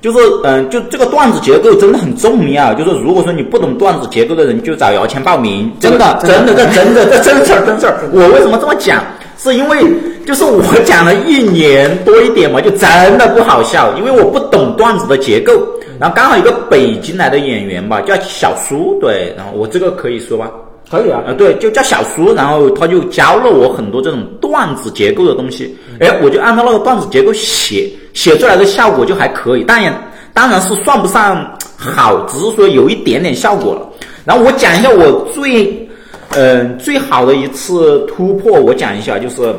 [0.00, 2.72] 就是嗯、就这个段子结构真的很重要。
[2.72, 5.70] 就是如果说你不懂段子结构的人，就找姚谦报名。
[5.78, 8.08] 真的真的，这真的，这真事儿，真事儿。
[8.12, 9.04] 我为什么这么讲？
[9.36, 9.76] 是因为
[10.24, 15.52] 就是我讲了一年多一点嘛，就真的不好笑，因为我不懂段子的结构。
[16.00, 20.50] 然后刚好一个北京来的演员吧，叫小苏，对，然后我这个可以说吧。
[20.90, 29.92] 可以啊啊，对，就叫小苏，然后他就教了我很多这种段子结构的东西，哎，我就按照那个段子结构写，写出来的效果就还可以，当然
[30.32, 31.44] 当然是算不上
[31.76, 33.88] 好，只是说有一点点效果了。
[34.24, 35.88] 然后我讲一下我最，
[36.30, 39.54] 嗯、最好的一次突破，我讲一下就是。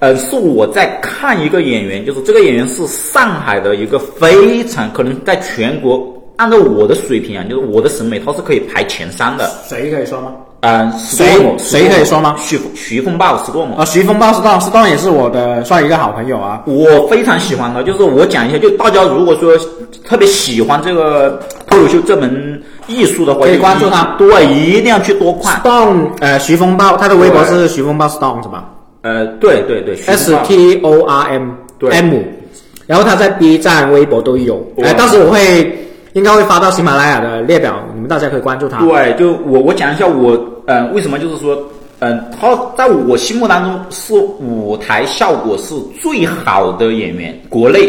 [0.00, 9.50] 呃，是我在看一个演员，就是这个演员是上海的一个非常可能在全国按照我的水平啊，就是我的审美，他是可以排前三的。
[9.66, 10.34] 谁可以说吗？
[10.66, 16.62] 嗯，史谁，谁可以说吗徐徐风暴 storm，啊，徐风暴 storm storm 也是我的算一个好朋友啊。
[16.64, 17.82] 我非常喜欢的。
[17.82, 19.52] 就是我讲一下，就大家如果说
[20.06, 25.60] 特别喜欢这个脱口秀这门艺术的话，可以关注他对，一定要去多看。
[25.60, 28.64] storm 呃，徐风暴，他的微博是徐风暴 storm 是吧
[29.02, 32.14] 呃，对对对，S T O R M 对 M，
[32.86, 34.66] 然后他在 B 站、微博都有。
[34.78, 35.83] 哎呃，到时我会
[36.14, 38.78] 应该会发到喜马拉雅的列表，你们大家可以关注他。
[38.78, 41.58] 对，就我我讲一下我呃为什么就是说，
[41.98, 47.88] 嗯、他在我心目当中是舞台效果是最好的演员，国内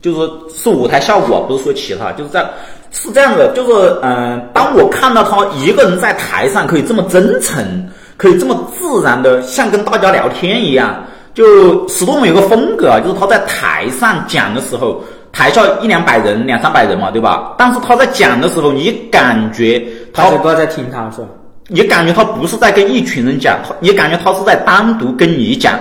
[0.00, 2.48] 就是说是舞台效果，不是说其他，就是在
[2.92, 10.94] 是这样的，就是嗯、当我看到他一个人在台上可以这么真诚，可以这么自然的像跟大家聊天一样，
[11.34, 15.02] 就史多姆有个风格啊，就是他在台上讲的时候。
[15.32, 17.54] 台下一两百人、两三百人嘛，对吧？
[17.58, 21.28] 但是他在讲的时候，你感觉他大家都在听他是吧？
[21.68, 25.78] 你感觉他不是在跟一群人讲，你感觉他是在单独跟你讲。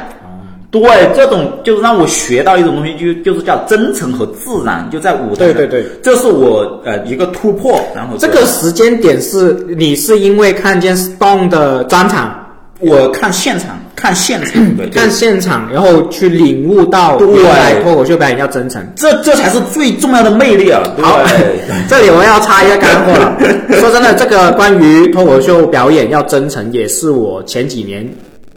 [0.69, 0.81] 对，
[1.15, 5.53] 这种就是让我学到一种东西，就就是叫真诚和自然，就在舞台上。
[5.53, 7.79] 对对对，这是我呃一个突破。
[7.95, 12.38] 然后这个时间点是你是因为看见 Stone 的专场，
[12.79, 18.86] 我看现场，看现场， 对，看现场，然后去领悟到对原来脱口秀表演要真诚。
[18.95, 20.83] 这这才是最重要的魅力啊！
[20.95, 21.19] 对好，
[21.89, 23.36] 这里我要插一个干货了。
[23.81, 28.07] 说真的，这个关于脱口秀表演要真诚，也是我前几年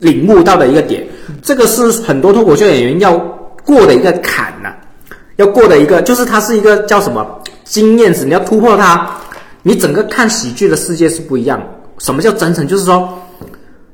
[0.01, 1.03] 领悟到的一个点。
[1.43, 3.17] 这个是很多脱口秀演员要
[3.65, 4.71] 过的一个坎呐、
[5.37, 7.27] 要过的一个，就是它是一个叫什么
[7.65, 9.11] 经验值，你要突破它，
[9.63, 11.59] 你整个看喜剧的世界是不一样。
[11.97, 12.69] 什么叫真诚？
[12.69, 13.09] 就是说。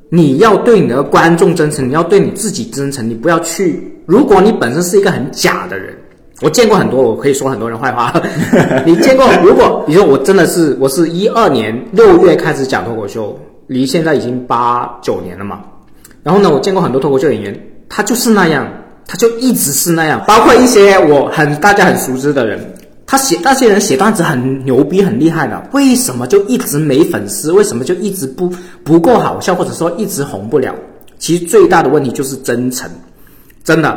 [0.08, 4.00] 你要对你的观众真诚，你要对你自己真诚，你不要去。
[4.06, 5.96] 如果你本身是一个很假的人，
[6.42, 8.12] 我见过很多，我可以说很多人坏话。
[8.86, 9.26] 你见过？
[9.42, 15.60] 如果你说我真的是，我是一二年六月开始讲脱口秀，离现在已经八九年了嘛。
[16.22, 18.70] 然后呢，我见过很多脱口秀演员，他就是那样，
[19.08, 20.22] 他就一直是那样。
[20.26, 22.74] 包括一些我很大家很熟知的人，
[23.06, 27.52] 他写那些人写段子很牛逼很厉害的，为什么就一直没粉丝？
[27.52, 30.74] 为什么就一直不不够好笑，或者说一直红不了？
[31.18, 32.90] 其实最大的问题就是真诚，
[33.62, 33.96] 真的，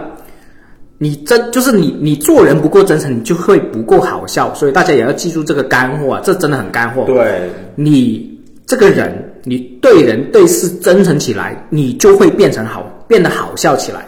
[1.00, 4.54] 你真就是你你做人不够真诚，你就会不够好笑。
[4.54, 7.04] 所以大家也要记住这个干货啊，这真的很干货。
[7.06, 9.12] 对，你这个人，
[9.44, 14.08] 你对人对事真诚起来，你就会变成好，变得好笑起来。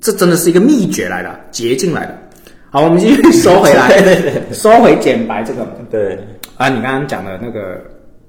[0.00, 2.18] 这真的是一个秘诀来的，捷径来的。
[2.72, 6.16] 好，我们继续收回来， 对对对说回减白这个对，
[6.56, 7.80] 啊，你刚刚讲的那个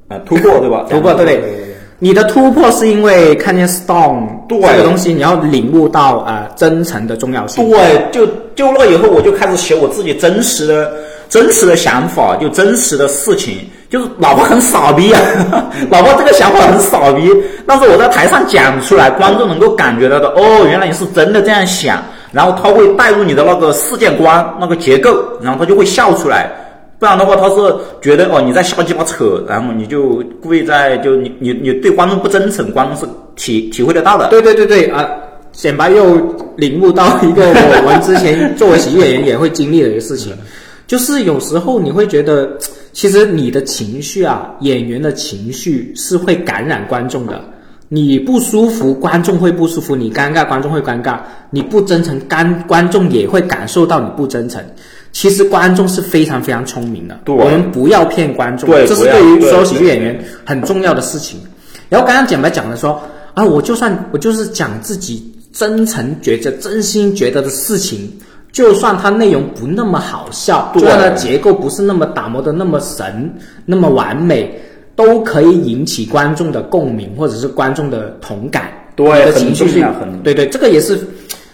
[0.08, 0.84] 啊，突破对吧？
[0.90, 1.76] 突破，对 不对？
[2.00, 7.70] 你的突破是因为看见 stone 对这个东西，你要领悟到呃真诚的重要性。
[7.70, 8.26] 对，就
[8.56, 10.92] 就那以后，我就开始写我自己真实的、
[11.30, 13.60] 真实的想法，就真实的事情。
[13.92, 15.22] 就是老婆很傻逼啊，
[15.92, 17.30] 老婆这个想法很傻逼，
[17.68, 26.52] 但是我在台上讲出来，观众能够感觉到的，哦，原来你是真的这样想，然后他会带入你的那个事件观、那个结构，然后他就会笑出来。
[26.98, 27.56] 不然的话，他是
[28.00, 34.28] 觉得哦你在瞎鸡巴扯，然后你就故意在就你你你对观众不真诚，观众是体体会得到的。
[34.30, 35.10] 对对对对啊！
[35.52, 36.16] 显白又
[36.56, 40.34] 领悟到一个我们之前作为喜剧演员也会经历的一个事情，
[40.88, 42.50] 就是有时候你会觉得，
[42.94, 47.44] 其实你的情绪啊，演员的情绪是会感染观众的。
[47.94, 51.18] 你不舒服，观众会不舒服；你尴尬，观众会尴尬；
[51.50, 54.64] 你不真诚，观观众也会感受到你不真诚。
[55.12, 61.42] 其实观众是非常非常聪明的，我们不要骗观众，这是对于对所有喜剧演员很重要的事情。
[61.90, 68.10] 然后刚刚简白讲的说啊，我就算我就是讲自己真诚觉得、真心觉得的事情，
[68.54, 73.34] 就算它内容不那么好笑，就对算它结构不是那么打磨的那么神、
[73.66, 74.62] 那么完美，
[74.96, 78.72] 都可以引起观众的共鸣或者是观众的同感。
[78.96, 79.84] 对的很情绪
[80.24, 81.00] 对对，这个也是。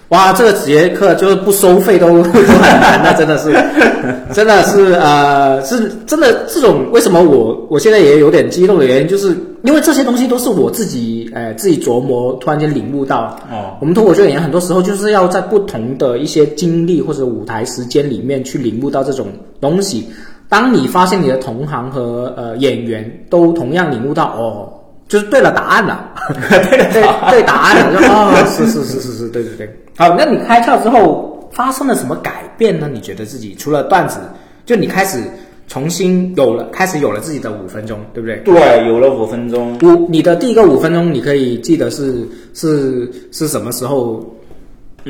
[0.10, 2.41] 哇，这个节课就是不收费都都 很
[2.82, 3.52] 难，那真的是，
[4.34, 13.38] 真的是呃，是真的这种为什么我我现在也有点激动的原因，就是因为这些东西都是我自己呃自己琢磨，突然间领悟到。
[13.52, 19.28] 哦我们脱口秀演员很多时候就是要在不同的一些经历或者舞台时间里面去领悟到这种
[19.60, 20.08] 东西。
[20.49, 24.71] 当你发现你的同行和呃演员都同样领悟到哦，
[25.07, 26.10] 就是对了答案了，
[26.69, 29.69] 对对对答案了， 就哦是是是是是，对对对。
[29.97, 32.89] 好，那你开窍之后发生了什么改变呢？
[32.91, 34.19] 你觉得自己除了段子，
[34.65, 35.21] 就你开始
[35.67, 38.38] 重新有了，开始有了自己的五分钟，对不对？
[38.45, 44.25] 对，有了五分钟，五，你的第一个五分钟，你可以记得是是是什么时候？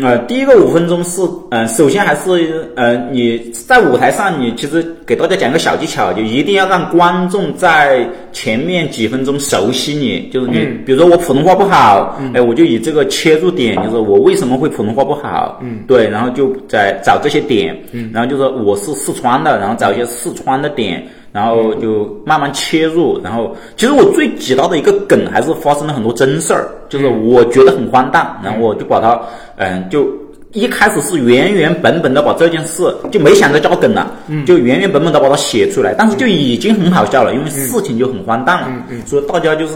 [0.02, 10.84] 呃，第一个五分钟是，呃，首先还是，呃，你在舞台上，你其实给大家讲个小技巧，就一定要让观众在前面几分钟熟悉你，就是你，嗯。
[10.86, 21.08] 比如说我普通话不好，哎、我就以这个切入点，就是我为什么会普通话不好，嗯，对，然后就在找这些点，嗯，然后就说我是四川的，然后找一些四川的点。
[21.38, 29.21] 然后就慢慢切入，然后其实我最挤到的一个梗还是发生了很多真事儿，就是我觉得很荒诞，然后我就把它，
[29.58, 30.08] 嗯，就
[30.54, 34.12] 一开始是原原本本的把这件事就没想着加梗了，
[34.47, 38.67] 就原原本本的把它写出来，但是就已经很好笑了，因为事情就很荒诞了，
[39.06, 39.73] 所以大家就是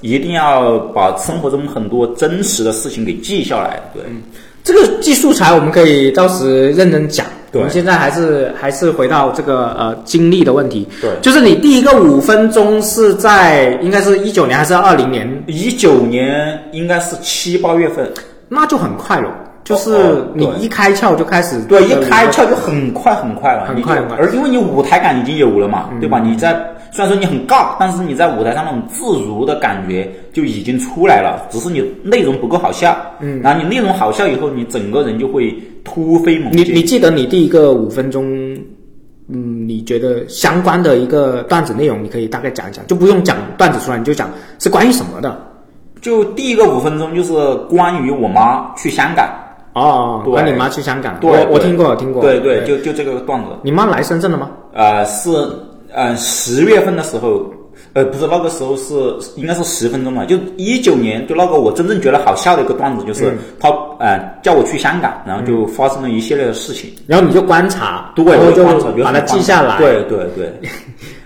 [0.00, 4.02] 一定要把生活中很多真实的事情给记下来，对，
[4.64, 7.24] 这个技术材我们可以到时认真讲。
[7.52, 10.88] 我们现在还是还是回到这个呃经历的问题。
[11.00, 15.44] 对就是你第一个五分钟是在应该是一九年还是二零年？
[15.46, 18.12] 一九年应该是七八月份，
[18.48, 19.28] 那就很快了。
[19.64, 26.20] 就是你一开窍就开始对，一开窍就很快很快了，很快很快而因为你舞台感已经有了嘛，对吧？
[26.20, 26.52] 你在
[26.92, 32.94] 虽然说你很尬，但是你在舞台上那种自如的感觉就已经出来了，只是你内容不够好笑。
[33.20, 36.66] 嗯，然后你内容好笑以后，你整个人就会突飞猛进。
[36.66, 38.54] 你你记得你第一个五分钟，
[39.28, 45.36] 嗯，你觉得相关的一个段子内容，你可以大概讲一讲，就不用讲段子出来，你就讲是关于什么的。
[46.00, 47.32] 就第一个五分钟就是
[47.68, 49.26] 关于我妈去香港，
[49.74, 50.32] 哦，对。
[50.32, 52.22] 关你妈去香港，对我听过，我听过。
[52.22, 53.50] 对对，就就这个段子。
[53.62, 54.50] 你妈来深圳了吗？
[54.72, 55.30] 呃，是
[55.92, 57.44] 呃十月份的时候，
[57.92, 58.94] 呃不是那个时候是
[59.36, 63.38] 应该是十分钟了，就一九年就那个我真正觉得好笑的一个段子，就是嗯。
[63.60, 68.64] 他呃叫我去香港，然后就发生了一系列的事情，然后你就观察，对，然后就
[69.02, 70.52] 把它记下来，对对对。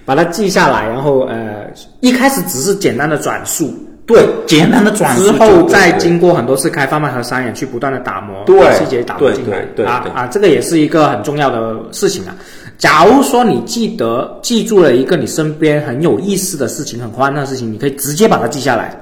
[0.05, 1.67] 把它记下来，然后呃，
[2.01, 3.71] 一开始只是简单的转述，
[4.09, 9.87] 对，简单的转之后再经过很多次开放麦和商演去不断的打磨，对把细节打磨进来，对对对。
[9.87, 12.35] 啊啊，这个也是一个很重要的事情啊。
[12.79, 18.99] 假如说你记得记住了一个你身边很有意思的事情、很欢乐的事情，你可以直接把它记下来，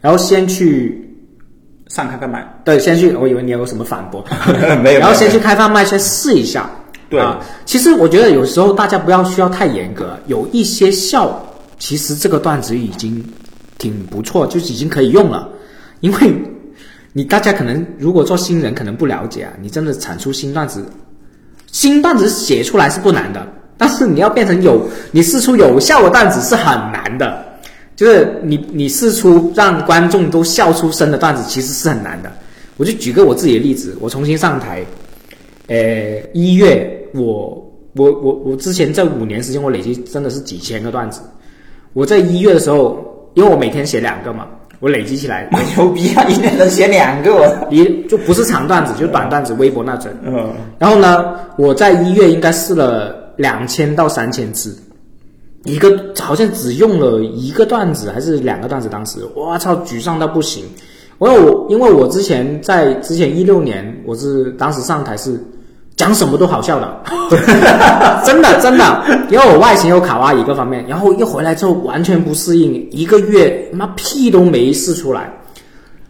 [0.00, 1.04] 然后先去
[1.88, 4.24] 上开开麦，对，先去，我以为你有什么反驳，
[4.84, 6.70] 没有然后先去开放麦先试一下。
[7.10, 7.18] 对。
[7.18, 11.44] 啊，其实我觉得有时候大家不要需要太严格，有一些笑，
[11.78, 13.24] 其实这个段子已经
[13.84, 15.46] 挺不错，就已经可以用了。
[16.00, 16.32] 因为
[17.12, 20.82] 你大家可能如果做新人可能不了解啊，你真的产出新段子，
[21.70, 27.44] 新段子写出来是不难的，但是你要变成有你试出有效的段子是很难的。
[27.94, 32.32] 就是你你试出让观众都笑出声的段子，其实是很难的。
[32.78, 34.84] 我就举个我自己的例子，我重新上台，
[35.68, 37.20] 呃，一月我
[37.94, 41.20] 我我我之前这五年时间，我累积真的是几千个段子。
[41.92, 44.46] 我在一月的时候，因为我每天写两个嘛，
[44.80, 46.24] 我累积起来，我 牛逼啊！
[46.24, 50.10] 一天能写两个，我一就不是长段子，就短段子，微博那种。
[50.24, 54.76] 嗯，然后呢，我在一月应该试了两千到三千字，
[55.64, 60.64] 一个好像只用了一个段子还是两个段子，当时我操，沮丧到不行。
[61.20, 65.42] 因为我因为我之前在之前一六年，我是当时上台是
[65.96, 66.88] 讲什么都好笑的，
[68.24, 75.30] 真 的真的，因为我外形有卡哇伊各方面，然后一回来之后完全不适应，一个月妈屁都没试出来。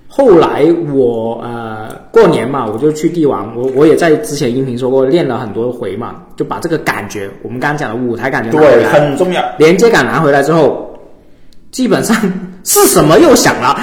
[0.08, 9.42] 后来我呃过年嘛，我就去帝王，我我也在之前音频说过，练了很多回嘛，就把这个感觉，我们刚刚讲的舞台感觉对，很重要。
[9.58, 10.96] 连接感拿回来之后，
[11.72, 12.16] 基本上
[12.62, 13.76] 是什么又响了，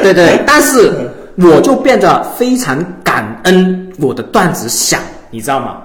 [0.00, 1.10] 对对，但是
[1.44, 5.78] 我就变得非常感恩我的段子响，你知道吗？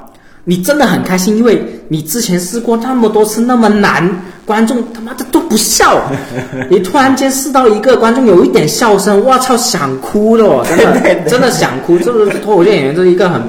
[0.44, 4.10] 你真的很开心，因为你之前试过那么多次那么难，
[4.46, 6.02] 观众他妈的都不笑，
[6.72, 13.42] 你突然间试到一个观众有一点笑声，我操，想哭了哦， 真的真的想哭，这是脱口秀演员这是一个很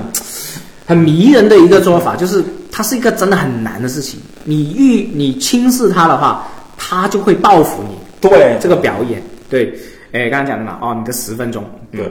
[0.86, 2.42] 很迷人的一个做法，就是
[2.72, 4.18] 它是一个真的很难的事情。
[4.42, 7.96] 你遇你轻视他的话，他就会报复你。
[8.20, 9.72] 对，这个表演，对，
[10.12, 12.10] 哎，刚刚讲的嘛，哦，你的十分钟，对，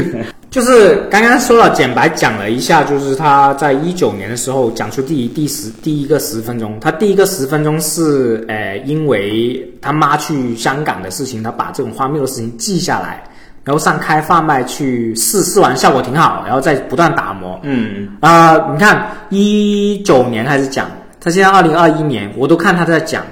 [0.48, 13.22] 就是刚刚说了，简白讲了一下，就是他在一九年的时候讲出第一第十第一个十分钟，他第一个十分钟是，呃，因为他妈去香港的事情，他把这种荒谬的事情记下来，
[13.64, 20.86] 然后上开贩卖去试，试完效果挺好，然后再不断打磨，嗯，啊、你看一九年开始讲，
[21.20, 23.24] 他现在二零二一年，我都看他在讲，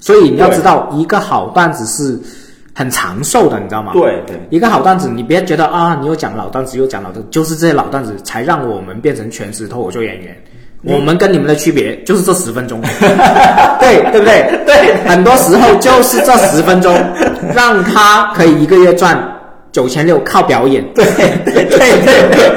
[0.00, 2.20] 所以你要知道，一个好段子是
[2.78, 3.90] 很长寿的，你知道吗？
[3.92, 10.36] 对对，一个好段子，你别觉得啊，你又讲老段子，又讲老段子，就是这些老段子才让我们变成全职脱口秀演员。
[10.84, 12.80] 我们跟你们的区别就是这十分钟，
[13.82, 14.48] 对对不对？
[14.64, 16.94] 对，很多时候就是这十分钟，
[17.52, 19.20] 让他可以一个月赚
[19.72, 20.84] 九千六，靠表演。
[20.94, 21.04] 对
[21.44, 22.50] 对对对对，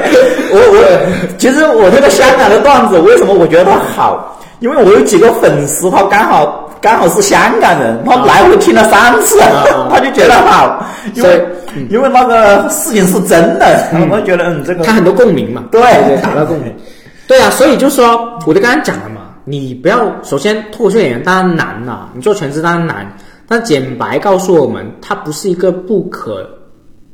[0.52, 4.38] 我我其实我这个香港的段子为什么我觉得它好？
[4.60, 9.64] 因为我有几个粉丝，他刚好刚好是香港人，他来回听了三次，啊。
[9.88, 11.46] 他就觉得好，因为
[11.88, 15.80] 因为那个事情是真的，我就觉得嗯这个他很多共鸣嘛，对。
[15.80, 16.74] 对，达到共鸣。
[17.28, 23.16] 对啊，所以就说，我就刚刚讲了嘛，你不要首先脱口秀演员当然难呐、你做全职当然难，
[23.46, 26.44] 但简白告诉我们，它不是一个不可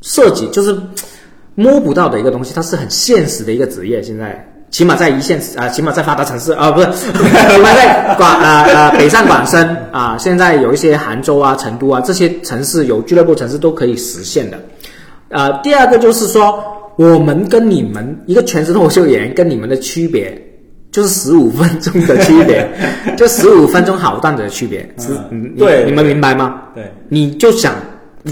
[0.00, 0.80] 涉及，就是嘖
[1.54, 4.02] 摸不到的一个东西，它是很现实的一个职业。
[4.02, 14.58] 现在起码在一线啊、起码在发达城市啊、不是， 起码在广啊啊北上广深啊、现在有一些杭州啊、成都啊这些城市有俱乐部城市都可以实现的。
[15.30, 16.62] 呃，第二个就是说，
[16.96, 20.40] 我们跟你们一个全职脱口秀演员跟你们的区别，
[20.90, 22.66] 就是十五分钟的区别，
[23.16, 24.88] 就十五分钟好段子的区别。
[25.58, 26.62] 对你们明白吗？
[26.74, 27.74] 对你就想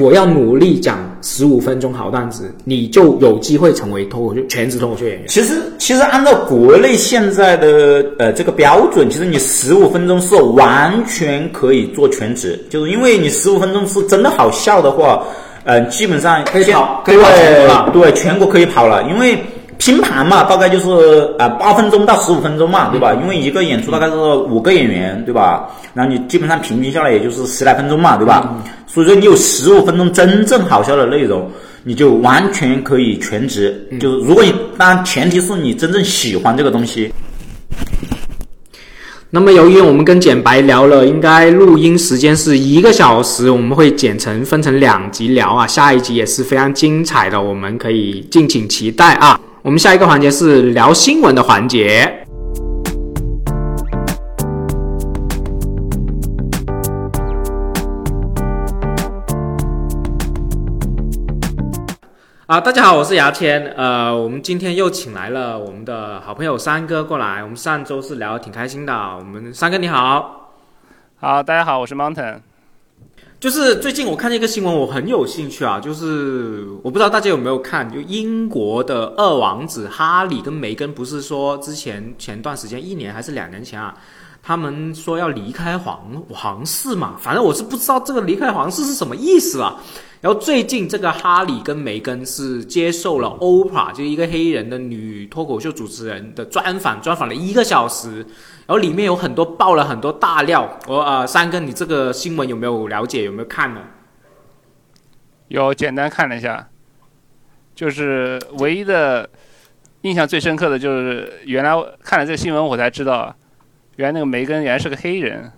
[0.01, 5.25] 我要努力讲十五分钟好段子，你就有机会成为脱口秀全职脱口秀演员。
[5.29, 15.23] 其实，其实按照国内现在的呃这个标准，其实你十五分钟是完全可以做全职，就是因为你十五分钟是真的好笑的话，
[15.65, 19.39] 呃，基本上可以跑可以跑全国了对对，全国可以跑了，因为。
[19.79, 23.13] 拼盘嘛，大概就是啊八分钟到十五分钟嘛，对吧？
[23.15, 25.69] 因为一个演出大概是五个演员，对吧？
[25.95, 28.55] 然后你基本上平均下来也就是十来分钟嘛，对吧？
[28.87, 31.51] 所以说你有十五分钟真正好笑的内容，
[31.85, 33.87] 你就完全可以全职。
[34.01, 37.13] 就是如果你当然前提是你真正喜欢这个东西。
[39.29, 45.67] 那么，由于我们跟简白聊了，应该录音时间是一个小时，我们会剪成分成两集聊啊。
[45.67, 49.39] 下一集也是非常精彩的，我们可以敬请期待啊。
[49.67, 52.25] 我们下一个环节是聊新闻的环节。
[62.47, 63.61] 啊，大家好，我是牙签。
[63.77, 67.43] 呃，我们今天又请来了我们的好朋友三哥过来。
[67.43, 68.95] 我们上周是聊得挺开心的。
[69.19, 70.53] 我们三哥你好，
[71.17, 72.37] 好，大家好，我是 Mountain。
[73.39, 75.79] 就是最近我看见一个新闻，我很有兴趣啊。
[75.79, 83.95] 就是我不知道大家有没有看，就英国的二王子哈里跟梅根，不是说之前前段时间一年还是两年前啊，
[84.47, 87.17] 他们说要离开皇皇室嘛。
[87.19, 89.83] 反正我是不知道这个离开皇室是什么意思啊。
[90.21, 100.79] 然后最近这个哈里跟梅根是接受了 Oprah，就是一个黑人的女脱口秀主持人的专访，专访了一个小时，然后里面有很多爆了很多大料。
[100.87, 103.25] 我呃，三哥，你这个新闻有没有了解？
[103.25, 103.81] 有没有看呢？
[105.49, 106.69] 有简单看了一下，
[107.75, 109.29] 就是唯一的
[110.03, 111.73] 印象最深刻的就是原来
[112.03, 113.33] 看了这个新闻我才知道，
[113.97, 115.51] 原来那个梅根原来是个黑人。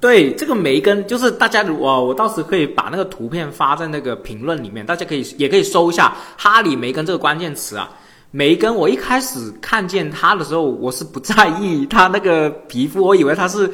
[0.00, 7.90] 对，这个梅根就是大家如果我到时可以把那个图片发在那个评论里面，大家可以也可以搜一下哈里梅根这个关键词啊。
[8.30, 13.68] 梅根，我一开始看见他的时候，我是不在意他那个皮肤，我以为他是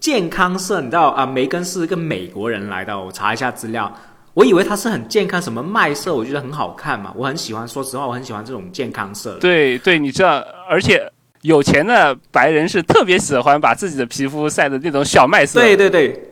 [0.00, 1.24] 健康色，你知道啊？
[1.24, 3.90] 梅根是一个美国人来的，我查一下资料，
[4.34, 9.38] 我以为他是很健康，什么麦色，我觉得很好看嘛，我很喜欢，说实话，我很喜欢这种健康色。
[9.38, 11.10] 对对，你知道，而且。
[11.42, 15.60] 有钱的白人是特别喜欢把自己的皮肤晒的那种小麦色。
[15.60, 16.22] 对对对，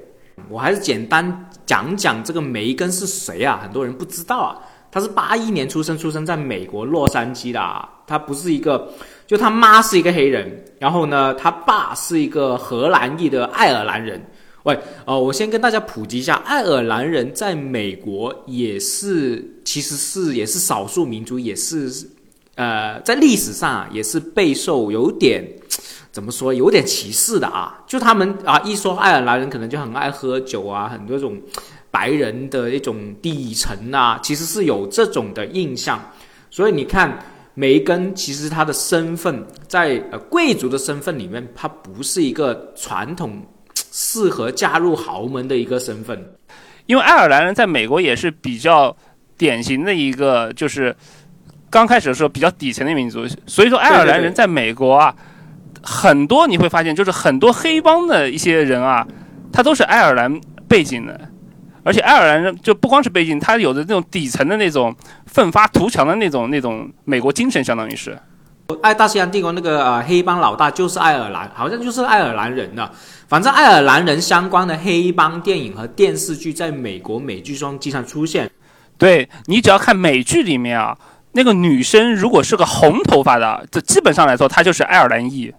[0.49, 3.59] 我还是简单讲讲这个梅根是谁啊？
[3.63, 4.59] 很多人不知道啊。
[4.91, 7.89] 他是八一年出生，出生在美国洛杉矶的。
[8.07, 8.91] 他不是一个，
[9.27, 14.19] 就他妈是一个黑人，然后呢，他爸是一个荷兰裔的爱尔兰人。
[14.63, 21.91] 喂，呃，我先跟大家普及一下，爱尔兰人在美国也是，其实是也是少数民族，也是。
[22.59, 25.49] 呃，在历史上啊，也是备受有点
[26.11, 27.79] 怎么说，有点歧视的啊。
[27.87, 31.41] 就他们啊，一说爱尔兰人，可能就很爱喝酒啊，很多种
[31.89, 36.03] 白人的一种底层啊，其实是有这种的印象。
[36.51, 37.17] 所以你看，
[37.55, 43.41] 梅根其实他的身份在呃贵族的身份里面，他不是一个传统
[43.93, 46.21] 适合加入豪门的一个身份，
[46.87, 48.97] 因为爱尔兰人在美国也是比较
[49.37, 50.93] 典型的一个就是。
[51.71, 55.15] 刚开始的时候比较底层的民族，所以说爱尔兰人在美国啊，
[55.83, 59.07] 很多你会发现就是很多黑帮的一些人啊，
[59.53, 61.21] 他都是爱尔兰背景的，
[61.83, 64.97] 而且爱尔兰人就不光是背景，他有着那种底层的那种
[65.27, 68.19] 奋发图强的那种那种美国精神，相当于是。
[68.83, 72.91] 爱大西洋帝国那个呃黑帮老大就是爱尔兰，好像就是爱尔兰人呢。
[73.27, 78.51] 反正爱尔兰人相关的黑帮电影和电视剧在美国美剧中经常出现。
[78.97, 80.97] 对你只要看美剧里面啊。
[81.33, 85.53] 那个女生如果是个红头发的，这基本上来说她就是爱尔兰裔。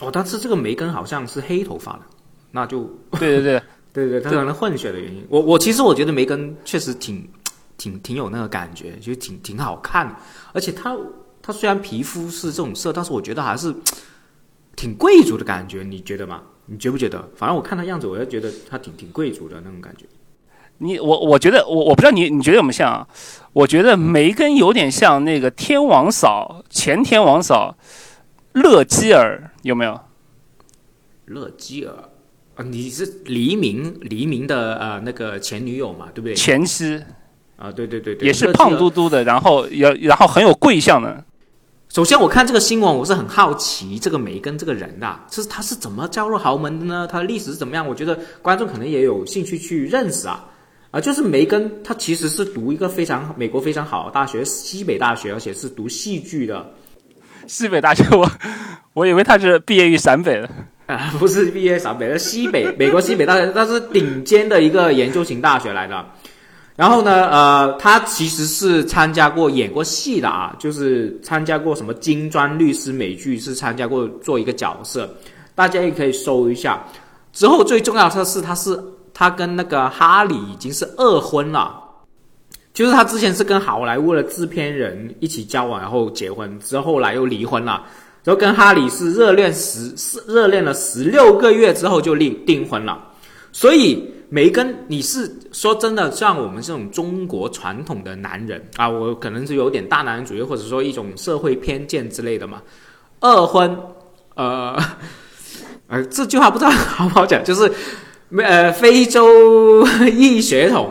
[0.00, 2.00] 哦，但是这个梅根好像是黑头发的，
[2.50, 2.84] 那就
[3.18, 5.24] 对对对 对对，他可能混血的原因。
[5.30, 7.26] 我我其实我觉得梅根确实挺
[7.78, 10.14] 挺挺有那个感觉，就挺挺好看。
[10.52, 10.94] 而且她
[11.40, 13.74] 她虽然皮肤是这种色，但是我觉得还是
[14.74, 16.42] 挺贵族的感觉，你觉得吗？
[16.66, 17.26] 你觉不觉得？
[17.34, 20.04] 反正我看她样子，我就觉得她挺挺贵族的那种感觉。
[20.78, 23.06] 你我我觉得我我不知道你你觉得有没有像啊？
[23.52, 27.74] 我觉得梅根有点像那个天王嫂前天王嫂
[28.52, 29.98] 乐基尔有没有？
[31.24, 31.92] 乐基尔
[32.56, 36.34] 啊，你是黎明黎明的呃那个前女友嘛，对不对？
[36.34, 37.02] 前妻
[37.56, 41.24] 啊，对对对对，也是胖嘟嘟的，然后也然后很有贵相的。
[41.88, 47.08] 首先我看这个新闻，我是很好奇这个梅根这个人的，是他是怎么加入豪门的呢？
[47.10, 47.86] 他的历史是怎么样？
[47.88, 50.44] 我觉得观众可能也有兴趣去认识啊。
[50.96, 56.66] 啊，就是梅根，他其实是读一个非常美国非常好的大学，西北大学，而且是读戏剧的。
[57.46, 58.26] 西北大学，我
[58.94, 60.48] 我以为他是毕业于陕北的
[60.88, 66.02] 啊，不是毕业陕北，是西北美国西北大学，它是顶尖的一个研究型大学来的。
[66.76, 75.14] 然后呢，呃，他其实是参加过演过戏的啊，就是参加过什么金砖律师美剧，是参加过做一个角色，
[75.54, 76.82] 大家也可以搜一下。
[77.34, 78.82] 之后最重要的是，他是。
[79.18, 81.74] 他跟那个哈里已经是二婚了，
[82.74, 87.82] 就是他之前是跟好莱坞的制片人一起交往，然后结婚，之后来又离婚了，
[88.22, 89.90] 然后跟哈里是热恋十
[90.26, 93.02] 热恋了十六个月之后就订订婚了。
[93.52, 102.60] 所以梅根，你是说真的像我们这种中国传统的男人啊，我可能是有点大男人主义，或者说一种社会偏见之类的嘛？
[103.20, 103.74] 二婚，
[104.34, 104.78] 呃，
[105.86, 107.72] 呃，这句话不知道 好不好讲，就是。
[108.28, 110.90] 没呃，非洲裔血统，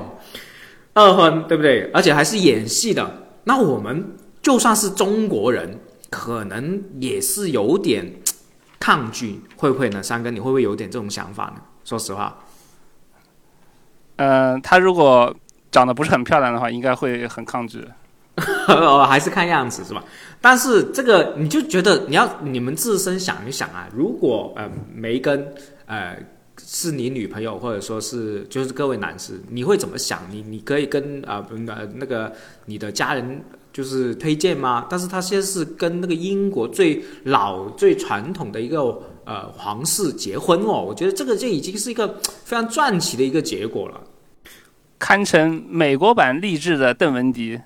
[0.94, 1.92] 二婚对不对？
[1.94, 3.28] 而且还是演戏的。
[3.44, 5.78] 那我们就算是中国人，
[6.10, 8.10] 可能也是有点
[8.80, 10.02] 抗拒，会不会呢？
[10.02, 11.62] 三哥，你会不会有点这种想法呢？
[11.84, 12.40] 说实话，
[14.16, 15.36] 嗯，他如果
[15.70, 17.86] 长得不是很漂亮的话，应该会很抗拒。
[18.70, 20.02] 哦，还是看样子是吧？
[20.40, 25.54] 但是这个你就觉得你要你们自身想一想啊，如果呃梅根
[25.86, 26.18] 呃。
[26.68, 30.22] 是你女朋友，或者说是就是各位男士，你会怎么想？
[30.32, 32.34] 你你可以跟啊呃那个
[32.66, 34.88] 你的家人就是推荐吗？
[34.90, 38.82] 但是他现在是跟那个英国最老最传统的一个
[39.26, 44.02] 呃皇室结婚哦，我觉得这个就已经是一个非常传奇的一个结果了，
[44.98, 47.60] 堪称美国版励志的邓文迪。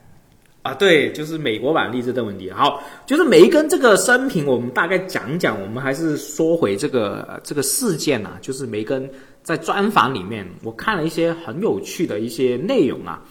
[0.61, 2.51] 啊，对，就是美国版励志的问题。
[2.51, 5.59] 好，就是梅根这个生平，我们大概讲讲。
[5.61, 9.09] 我们还是说回这个这个事件啊，就是梅根
[9.41, 13.23] 在专访里面，我看了一些很有趣的一些内容啊。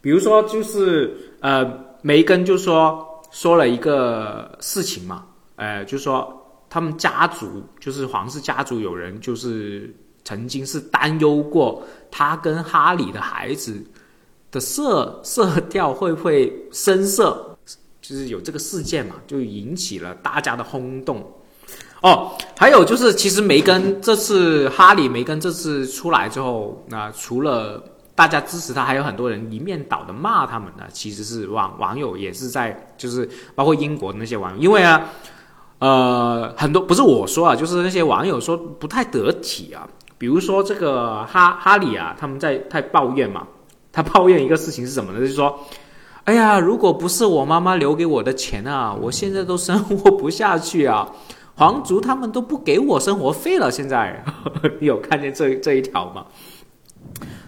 [0.00, 1.64] 比如说就是呃，
[2.02, 6.34] 梅根就说说了一个事情嘛，呃，就说
[6.68, 9.94] 他们家族就是皇室家族有人就是
[10.24, 13.80] 曾经是担忧过他跟哈里的孩子
[14.50, 17.56] 的色色调会不会深色，
[18.00, 21.34] 就是有这个事件嘛，就引起了大家的轰动。
[22.00, 27.82] 哦，还有就是，其实梅根这次哈里梅根这次出来之后，那除了
[28.14, 30.84] 大家支持他，还有很多人一面倒的骂他们呢。
[30.92, 35.08] 其实是网网友也是在，就是包括英国那些网友，因为啊，
[35.80, 39.88] 呃，很多不是我说啊，就是那些网友说不太得体啊。
[40.16, 43.46] 比如说这个哈哈里啊，他们在在抱怨嘛，
[43.98, 45.18] 他抱怨一个事情是什么呢？
[45.18, 45.58] 就是说，
[46.22, 51.10] 哎呀，如果不是我妈妈留给我的钱啊，我现在都生活不下去啊。
[51.56, 54.24] 皇族他们都不给我生活费了，现在
[54.78, 56.24] 你有看见这这一条吗？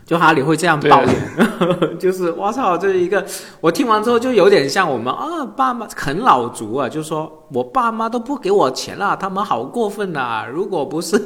[0.05, 1.15] 就哈里会这样抱怨，
[2.01, 3.25] 就是我操，这一个
[3.61, 10.45] 我听完之后就有点像我们啊，爸妈啃老族啊，就说我爸妈都不给我钱了，他们好过分呐！
[10.53, 11.17] 如果不是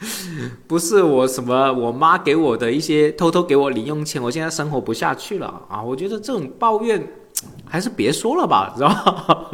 [0.66, 5.82] 不是我什么我妈给我的一些偷偷给我零用钱，我现在生活不下去了啊！
[5.82, 7.04] 我觉得这种抱怨
[7.64, 9.50] 还是别说了吧，知道吧？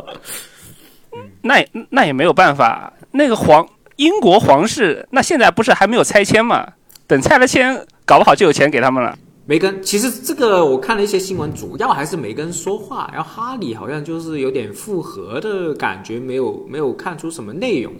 [1.42, 3.66] 那那也没有办法，那个皇
[3.96, 6.66] 英国皇室，那现在不是还没有拆迁吗？
[7.06, 9.16] 等拆了迁，搞不好就有钱给他们了。
[9.46, 17.92] 梅根，其实这个我看了一些新闻，主要还是梅根说话，然后哈里好像就是有点复合的感觉，没有没有看出什么内容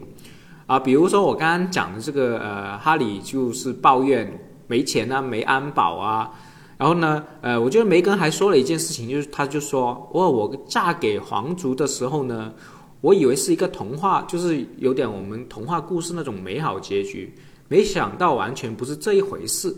[0.67, 0.79] 啊。
[0.79, 6.31] 比如说我刚刚讲的这个，呃，哈里就是抱怨没钱啊，没安保啊。
[6.77, 12.53] 然后呢，呃，我觉得梅根还说了一件事情，就是他就说，哦，我嫁给皇族的时候呢。
[13.01, 17.35] 我以为是一个童话，就是有点我们童话故事那种美好结局，
[17.69, 19.77] 没想到完全不是这一回事。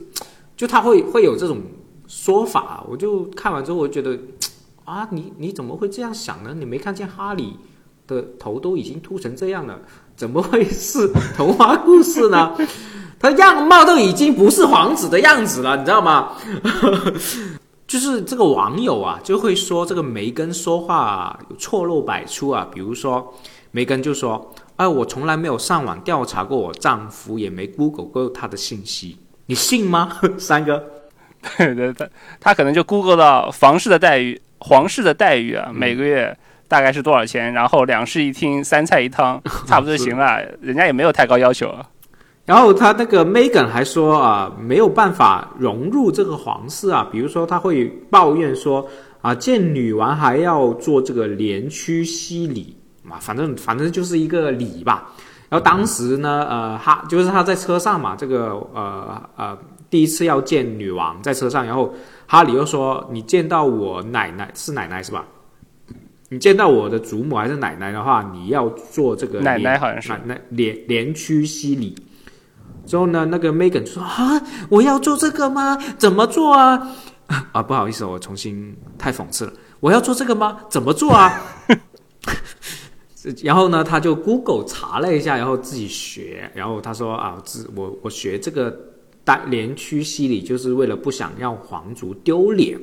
[0.57, 1.61] 就他会会有这种
[2.07, 4.17] 说法，我就看完之后，我觉得
[4.85, 6.55] 啊，你你怎么会这样想呢？
[6.57, 7.57] 你没看见哈利
[8.07, 9.81] 的头都已经秃成这样了，
[10.17, 11.07] 怎么会是
[11.37, 12.57] 童话故事呢？
[13.21, 16.33] 他样貌都已经不是皇子的样子了，你知道吗？
[17.87, 22.67] 就是这个网友啊，就会说这个梅根说话错漏百出啊。
[22.75, 23.33] 比如说，
[23.71, 30.83] 梅根就说：“哎，我从来没有上网调查过我丈夫，也没 Google 过他的信息，你信吗？” 三哥，
[31.57, 32.11] 对对对，
[32.41, 36.37] 他可能就 Google 到房室的待遇，皇室的待遇啊，每个月
[36.69, 40.41] 大概是多少钱，然后两室一厅，三菜一汤， 差不多就行了。
[40.61, 41.75] 人家也没有太高要求。
[42.45, 48.89] 然后他那个 Megan 还说啊，没有办法融入这个皇室啊，比如说他会抱怨说
[49.21, 55.11] 啊，见女王还要做这个连屈膝礼嘛，反正反正就是一个礼吧。
[55.49, 59.59] 然后当时呢，呃，哈就是他在车上嘛，这个呃呃
[59.91, 61.93] 第一次要见女王在车上，然后
[62.27, 65.25] 哈里又说你见到我奶奶是奶奶是吧？
[66.29, 71.95] 你见到我的祖母还是奶奶的话，你要做这个奶奶好像是奶奶连连屈膝礼。
[72.85, 75.77] 之后呢，那个 Megan 就说：“啊，我要做这个吗？
[75.99, 76.97] 怎么做啊？
[77.53, 79.53] 啊，不好意思，我重新太讽刺了。
[79.81, 80.61] 我要做这个吗？
[80.69, 81.41] 怎么做啊？”
[83.43, 86.51] 然后呢，他就 Google 查了一下，然后自己学。
[86.55, 88.77] 然后他说：“啊，自我我学这个
[89.25, 92.79] 单连屈膝礼，就是为了不想让皇族丢脸。”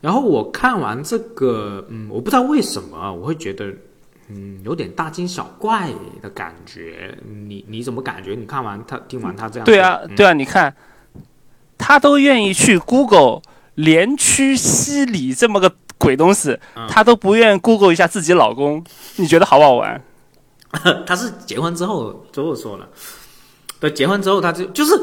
[0.00, 3.72] 然后我看完这个，嗯，我不知道为什么我会觉得。
[4.32, 5.90] 嗯，有点大惊小怪
[6.22, 7.18] 的感觉。
[7.48, 8.36] 你你怎么感觉？
[8.36, 10.72] 你看完他听完他这样，对啊，对啊，你看
[11.76, 13.42] 他都愿意去 Google
[13.74, 16.56] 连屈西里这么个鬼东西，
[16.88, 18.84] 他都不愿 Google 一下自己老公。
[19.16, 20.00] 你觉得好不好玩？
[21.04, 22.88] 他是结婚之后之后说了，
[23.80, 24.96] 对，结婚之后他就就是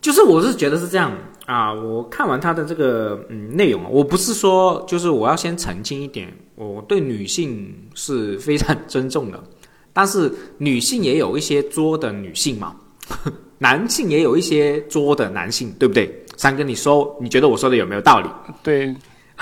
[0.00, 1.12] 就是，我是觉得是这样
[1.46, 1.72] 啊。
[1.72, 6.32] 我看完他的这个嗯内容啊，我不是说就是我要先澄清一点。
[6.56, 9.42] 我对女性是非常尊重的，
[9.92, 12.76] 但是女性也有一些作的女性嘛，
[13.58, 16.24] 男性也有一些作的男性，对不对？
[16.36, 18.28] 三哥，你说你觉得我说的有没有道理？
[18.62, 18.94] 对，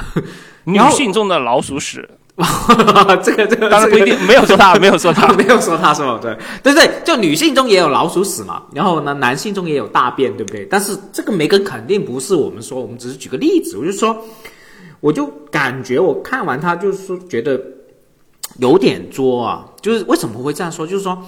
[0.65, 2.09] 女性中的老鼠屎，
[3.23, 6.19] 这个这个当然不一定，没有说他， 没有说他， 没有说他，是吧？
[6.21, 10.67] 对对对，就女性中也有老鼠屎嘛，然后呢，男性中也有大便，对不对？
[10.67, 14.25] 但是这个梅根肯定不是我们说，我们只是举个例子，我就说。
[15.01, 17.61] 我就感觉我看完他就是说觉得
[18.59, 20.87] 有点作啊，就是为什么会这样说？
[20.87, 21.21] 就是说，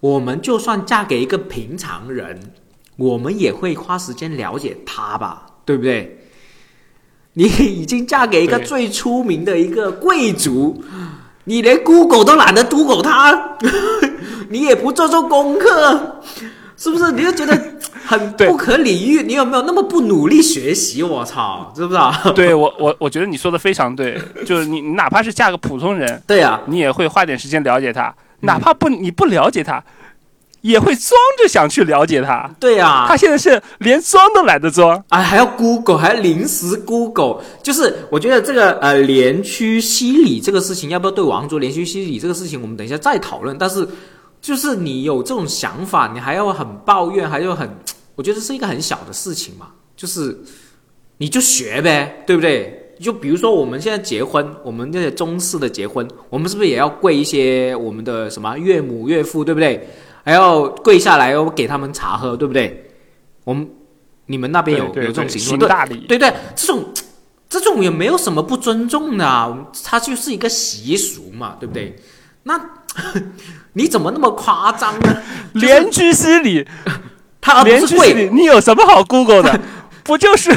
[0.00, 2.40] 我们就算嫁给一个平常人，
[2.96, 6.27] 我们也会花时间了解他吧，对不对？
[7.38, 10.82] 你已经嫁给一个最出名的一个贵族，
[11.44, 13.56] 你连 Google 都懒得 Google 他，
[14.50, 16.20] 你也不做做功课，
[16.76, 17.12] 是不是？
[17.12, 17.56] 你就觉得
[18.04, 19.22] 很对不可理喻。
[19.22, 21.00] 你有没有那么不努力学习？
[21.04, 22.12] 我操，知不知道？
[22.34, 29.80] 对我我我觉得你说的非常对，就是你你哪怕是嫁个普通人，对呀、你也会花点时间了解他，嗯哪怕不你不了解他，
[30.60, 32.50] 也会装着想去了解他。
[32.58, 43.56] 对呀、他现在是连装都懒得装，啊，还要 Google，还要临时 Google，就是我觉得这个呃连驱吸理这个事情，要不要对王卓连驱吸理这个事情，我们等一下再讨论。
[43.58, 43.86] 但是
[44.40, 47.68] 就是你有这种想法，你还要很抱怨，还要很，
[48.14, 50.38] 我觉得是一个很小的事情嘛，就是
[51.18, 52.84] 你就学呗，对不对？
[53.00, 59.88] 就比如说我们现在结婚，我们这些中式的结婚，我们是不是也要跪一些我们的什么岳母岳父，对不对？
[60.28, 62.90] 还要跪下来，要给他们茶喝，对不对？
[63.44, 63.66] 我们
[64.26, 65.58] 你们那边有有这种对情况？
[65.58, 66.04] 对行大礼。
[66.06, 66.84] 对对，这种
[67.48, 71.96] 这种也没有什么不尊重的啊，它就是一个习俗嘛，对不对？
[72.42, 72.60] 那
[73.72, 75.16] 你怎么那么夸张呢？
[75.54, 76.68] 连居吸礼，
[77.40, 79.58] 他连居吸礼，你有什么好 Google 的？
[80.04, 80.54] 不就是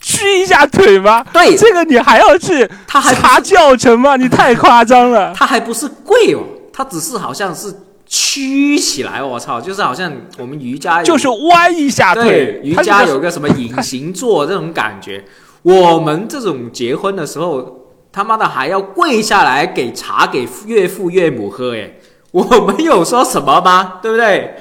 [0.00, 1.22] 屈一下腿吗？
[1.30, 4.16] 对这个你还要去他还查教程吗？
[4.16, 5.34] 你太夸张了。
[5.36, 6.40] 他还不是跪哦，
[6.72, 7.70] 他只是好像是
[8.12, 15.24] 屈起来，我操，就是好像我们瑜伽就是弯一下对腿，瑜伽有个什么隐形坐这种感觉，
[15.62, 21.94] 我们这种结婚的时候，他妈的还要跪下来给茶给岳父岳母喝，哎，
[22.32, 24.00] 我们有说什么吗？
[24.02, 24.56] 对不对？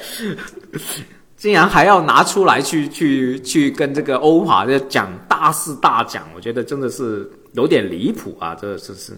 [1.36, 8.54] 竟然还要拿出来去去去跟这个欧帕这讲大事大讲，我觉得真的是有点离谱啊！
[8.54, 9.14] 这是是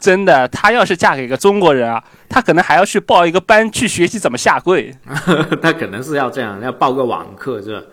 [0.00, 4.92] 真的，她要是嫁给一个中国人啊，她可能还要去报一个班去学习怎么下跪。
[5.60, 7.86] 她可能是要这样，要报个网课是吧？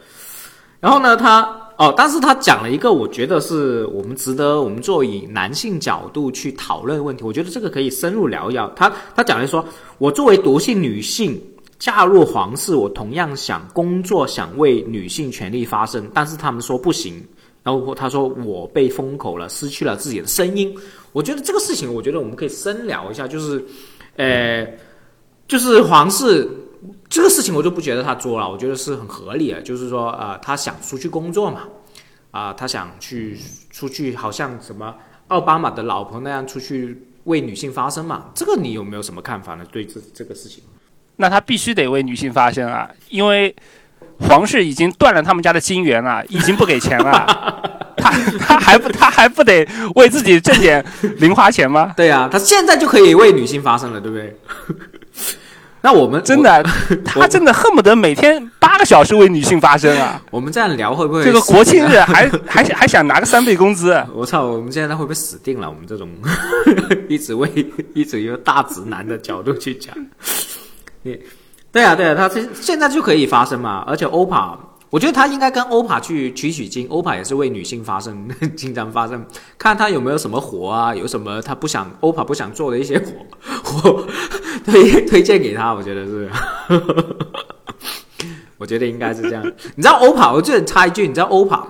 [0.79, 1.41] 然后呢，他
[1.77, 7.23] 哦，但是他讲了一个，我觉得是我们值得我们作为以男性角度去讨论的问题。
[7.23, 8.71] 我觉得这个可以深入聊一聊。
[8.75, 9.65] 他他讲的说，
[9.97, 11.41] 我作为独性女性
[11.79, 17.23] 嫁入皇室，我同样想工作，想为女性权利发声，但是他们说不行。
[17.67, 20.73] 然后他说我被封口了，失去了自己的声音。
[21.11, 23.61] 我觉得这个事情，我觉得我们可以深聊一下，就是，
[24.15, 24.65] 呃，
[25.49, 26.47] 就是皇室
[27.09, 29.61] 这个事情，我就不觉得他作了，我觉得是很合理的。
[29.61, 31.63] 就是说，呃，他想出去工作嘛，
[32.31, 33.37] 啊、他想去
[33.69, 34.95] 出去，好像什么
[35.27, 38.31] 奥巴马的老婆那样出去为女性发声嘛。
[38.33, 39.65] 这个你有没有什么看法呢？
[39.69, 40.63] 对这这个事情？
[41.17, 43.53] 那他必须得为女性发声啊，因为
[44.19, 47.73] 皇室已经断了他们家的金源了， 已经不给钱了。
[47.97, 50.85] 他他还不他还不得为自己挣点
[51.17, 51.93] 零花钱吗？
[51.97, 54.37] 对啊，他现在就可以为女性发声了，对不对？
[55.81, 56.63] 那我们真，的，
[57.05, 60.21] 他真的恨不得每天八个小时为女性发声啊！
[60.31, 65.69] 我我们这样聊会不会这个国庆日还还还想拿个三倍工资，我操，我们现在会不会死定了？
[65.69, 66.09] 我们这种
[67.07, 67.49] 一直为
[67.93, 69.95] 一直用大直男的角度去讲，
[71.03, 71.17] 你
[71.71, 74.57] 对啊对啊，他现现在就可以发声嘛，而且欧帕，
[74.89, 79.25] 我觉得他应该跟欧帕去取取经，欧帕也是为女性发声， 经常发声，
[79.57, 83.11] 看他有没有什么活啊，有什么他不想欧帕不想做的一些活
[83.63, 84.07] 活
[84.65, 86.29] 推推荐给他，我觉得是。
[88.59, 89.45] 我觉得应该是这样。
[89.75, 91.63] 你知道欧帕，我这插一句，你知道欧帕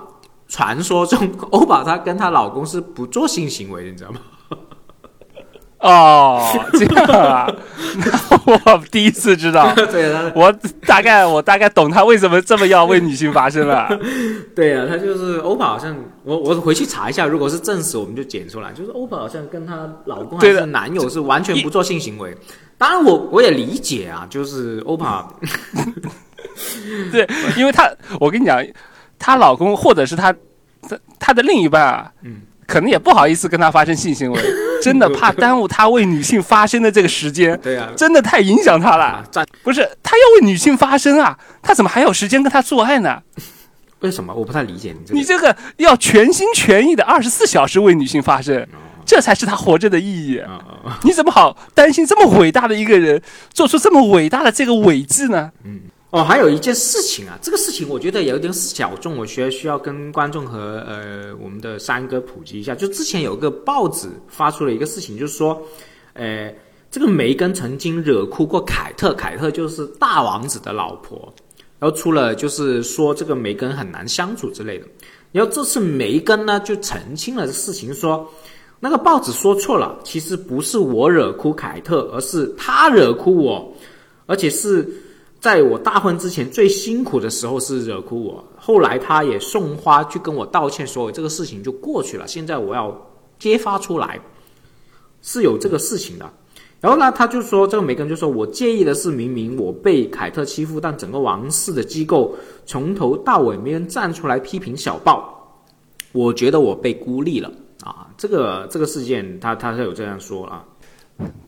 [0.48, 4.18] 传说中欧帕她跟她老公是不做性行为的，你知道吗？
[5.80, 7.46] 哦，这样啊，
[8.44, 10.52] 我第一次知道，对啊，我
[10.84, 13.88] 大概我大概懂他为什么这么要为女性发声了。
[14.56, 18.72] 对啊，他就是欧帕，好像我我回去查一下，如果是证实，我们就剪出来。
[18.72, 22.36] 就是欧帕好像跟她老公还对的是男友是完全不做性行为。
[22.76, 25.28] 当然我，我也理解啊，就是欧帕，
[27.12, 28.60] 对，因为她，我跟你讲，
[29.16, 30.32] 她老公或者是她
[30.88, 34.40] 她她的另一半啊，嗯，可能也不好意思跟她发生性行为，
[34.82, 39.24] 真的怕耽误他为女性发声的这个时间，对啊，真的太影响他了
[39.62, 43.22] 不是，他要为女性发声啊，他怎么还有时间跟他做爱呢？
[44.00, 45.18] 为什么我不太理解你这个？
[45.18, 48.64] 你这个要全心全意的二十四小时为女性发声，
[49.04, 50.40] 这才是他活着的意义。
[51.02, 53.20] 你怎么好担心这么伟大的一个人
[53.52, 55.50] 做出这么伟大的这个伟绩呢？
[56.10, 62.74] 哦，还有一件事情啊，这个事情我觉得有点小众，我需要需要跟观众和呃我们的三哥普及一下。
[62.74, 65.60] 就之前有个报纸发出了一个事情，就是说，
[66.14, 66.50] 呃，
[66.90, 71.30] 这个梅根曾经惹哭过凯特，凯特就是大王子的老婆，
[71.78, 74.86] 然后出了就是说这个梅根很难相处之类的。
[75.30, 78.26] 然后这次梅根呢就澄清了事情说。
[78.80, 83.74] 那个报纸说错了，其实不是我惹哭凯特，而是他惹哭我，
[84.26, 84.88] 而且是
[85.40, 92.26] 在我大婚之前最辛苦的时候是惹哭我，后来他也送花去跟我道歉，所以这个事情就过去了。
[92.26, 92.94] 现在我要
[93.38, 94.18] 揭发出来，
[95.22, 96.28] 是有这个事情的。
[96.80, 102.36] 然后呢，他就说这个梅根就说，我介意的是，明明我被凯特欺负，但整个王室的机构
[102.66, 105.64] 从头到尾没人站出来批评小报，
[106.12, 107.50] 我觉得我被孤立了
[107.82, 108.06] 啊！
[108.16, 110.64] 这个这个事件，他他是有这样说啊。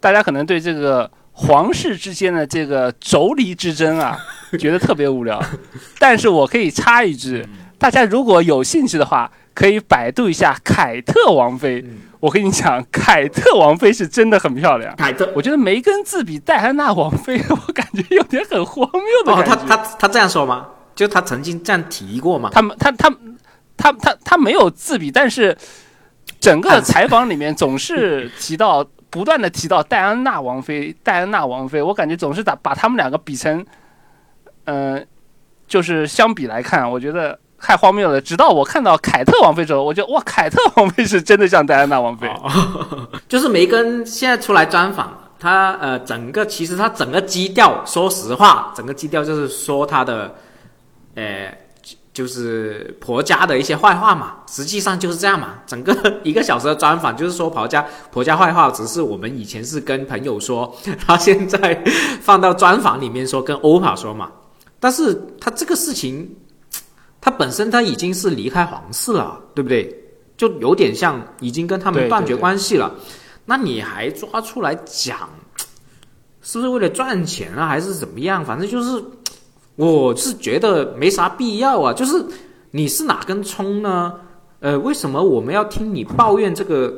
[0.00, 1.08] 大家可能对这个
[1.40, 4.18] 皇室之间的这个妯娌之争啊，
[4.60, 5.42] 觉得特别无聊，
[5.98, 7.46] 但是我可以插一句，
[7.78, 11.84] 大家如果有兴趣的话，可以百度一下凯特王妃。
[12.20, 14.94] 我跟你讲，凯特王妃是真的很漂亮。
[14.96, 19.64] 凯特，我觉得梅根自比戴安娜王妃， 我感觉有点很荒谬的感觉。
[19.64, 20.66] 哦，他他他这样说吗？
[20.94, 22.50] 就他曾经这样提过吗？
[22.52, 23.10] 他们他他
[23.78, 25.56] 他他他没有自比，但是
[26.38, 33.64] 整个采访里面总是提到，不断的提到戴安娜王妃，戴安娜王妃，我感觉总是打把他们两个比成，
[34.64, 35.06] 嗯，
[35.66, 37.38] 就是相比来看，我觉得。
[37.62, 38.18] 太荒谬了！
[38.18, 42.26] 直到我看到凯特王妃之后，我觉得哇，凯特王妃是真的像戴安娜王妃。
[43.28, 50.34] 就是梅根现在出来专访，他呃，整个其实他整个基调，说实话，整个基调就是说他的，
[51.16, 51.54] 呃，
[52.20, 54.36] 就是婆家的一些坏话嘛。
[54.46, 55.54] 实际上就是这样嘛。
[55.66, 61.82] 整个 一个小时的专访就是说婆家婆家坏话，只是我们以前是跟朋友说， 他现在
[62.20, 64.30] 放到专访里面说，跟欧帕说嘛。
[64.78, 66.36] 但是他这个事情。
[67.22, 69.94] 他本身他已经是离开皇室了，对不对？
[70.38, 72.94] 就有点像已经跟他们断绝关系了。
[73.44, 75.28] 那你还抓出来讲，
[76.40, 78.42] 是不是为了赚钱啊，还是怎么样？
[78.42, 79.04] 反正就是，
[79.86, 81.92] 我是觉得没啥必要啊。
[81.92, 82.24] 就是
[82.72, 84.12] 你是哪根葱呢？
[84.60, 86.92] 呃，为什么我们要听你抱怨这个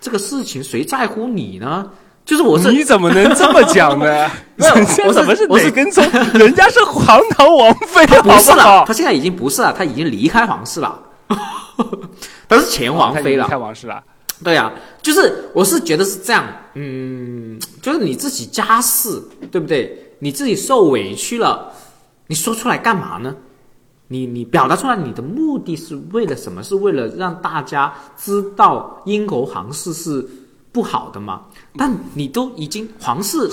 [0.00, 0.62] 这个事情？
[0.62, 1.88] 谁在乎你呢？
[2.24, 4.28] 就是我是你怎么能这么讲呢？
[4.56, 6.04] 人家怎么是哪根葱？
[6.34, 11.00] 人家是皇堂王妃，不是了，他现在已经不是了，他已经离开皇室了，
[12.48, 14.02] 他是前王妃了，离开皇室了。
[14.42, 19.22] 对呀，就是我是觉得是这样，嗯，就是你自己家事，
[19.52, 19.96] 对不对？
[20.18, 21.72] 你自己受委屈了，
[22.26, 23.36] 你说出来干嘛呢？
[24.08, 26.62] 你你表达出来，你的目的是为了什么？
[26.62, 30.26] 是为了让大家知道英国皇室是。
[30.72, 31.46] 不好的嘛，
[31.78, 33.50] 但你都已经皇室，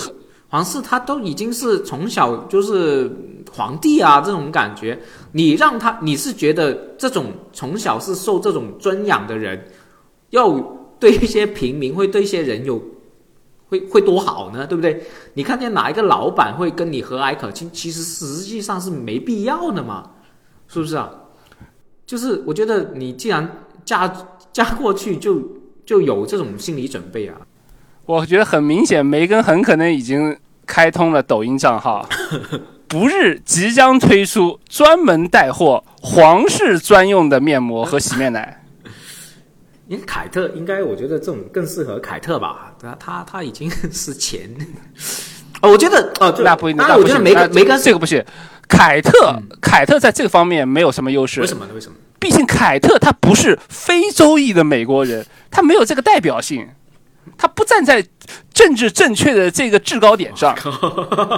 [0.50, 3.10] 皇室他都已经是从小就是
[3.50, 5.00] 皇帝啊这种感觉，
[5.32, 9.66] 你让他你是觉得这种从小是受这种尊养的人，
[10.28, 10.50] 要
[11.00, 12.78] 对一些平民会对一些人有
[13.68, 14.66] 会会多好呢？
[14.66, 15.02] 对不对？
[15.34, 17.70] 你看见哪一个老板会跟你和蔼可亲？
[17.72, 20.10] 其实实际上是没必要的嘛，
[20.68, 21.10] 是不是啊？
[22.06, 24.12] 就是我觉得你既然嫁
[24.52, 25.42] 嫁过去就。
[25.86, 27.36] 就有这种心理准备啊！
[28.06, 30.34] 我觉得很明显，梅根很可能已经
[30.64, 32.08] 开通了抖音账号，
[32.88, 38.63] 不日即将推出专门带货皇室专用的面膜和洗面奶。
[39.86, 42.72] 因为凯特应该，我觉得这种更适合凯特吧？
[42.80, 44.48] 对啊他他已经 是前
[45.60, 48.24] 哦，我觉得哦，那不，那我觉得梅根梅根这个不行。
[48.66, 51.72] 凯特凯特在这个方面没有什么优势，为什么呢？
[51.74, 51.94] 为什么？
[52.18, 56.66] 毕竟凯特他不是非洲裔的美国人，他没有这个代表性，
[57.36, 58.02] 他不站在
[58.54, 60.56] 政治正确的这个制高点上。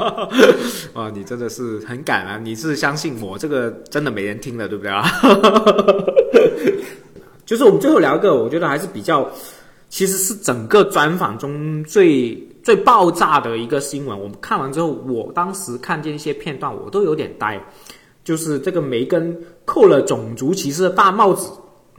[0.95, 2.39] 哇，你真的是很敢啊！
[2.41, 5.05] 你是相信我这个真的没人听了，对不对啊？
[7.47, 9.27] 就是我们最后聊一个，我觉得还是比较，
[9.89, 14.21] 其实是整个专访中最最爆炸的一个新闻。
[14.21, 17.59] 我们看完之后，我当时看见一些片段，我都有点呆。
[18.25, 21.49] 就是这个梅根扣了种族歧视的大帽子，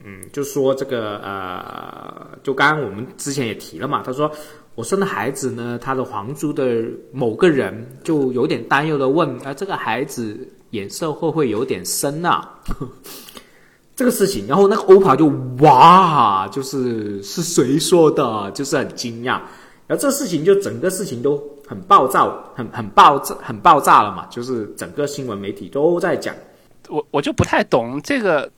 [0.03, 4.29] 嗯，就说这个呃，就刚刚我们之前也提了嘛，他说
[4.75, 6.83] 我生的孩子呢，他的皇族的
[7.13, 10.37] 某个人就有点担忧的问，啊，这个孩子
[10.71, 12.59] 颜色会不会有点深啊？
[13.97, 15.25] 这个事情，然后那个欧帕就
[15.59, 18.49] 哇，就是是谁说的？
[18.51, 19.41] 就是很惊讶，
[19.87, 21.43] 然后这事情就整个事情都。
[21.69, 24.25] 很暴躁，很很爆炸，很爆炸了嘛？
[24.27, 26.33] 就是整个新闻媒体都在讲，
[26.87, 28.49] 我我就不太懂这个，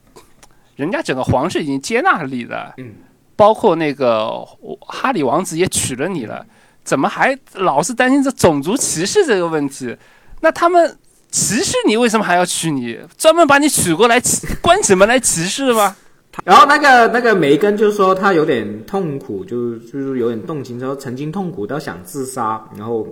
[0.76, 2.94] 人家整个皇室已经接纳你了，嗯，
[3.34, 4.30] 包括那个
[4.78, 6.46] 哈里王子也娶了你了，
[6.84, 9.96] 怎么还老是担心这种族歧视这个问题？
[10.40, 10.96] 那他们
[11.30, 12.98] 歧视你，为什么还要娶你？
[13.16, 14.20] 专门把你娶过来
[14.60, 15.96] 关起门来歧视吗？
[16.44, 22.64] 然后那个那个梅根就说他有点痛苦，就是就是有点动情，说曾经痛苦到想自杀。
[22.76, 23.06] 然后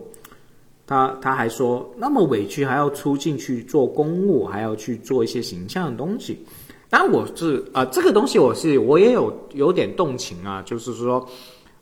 [0.87, 6.45] 他他还说那么委屈还要出进去做公务，还要去做一些形象的东西。
[6.89, 11.19] 但我是啊，这个东西我是我也有有点动情啊，就是说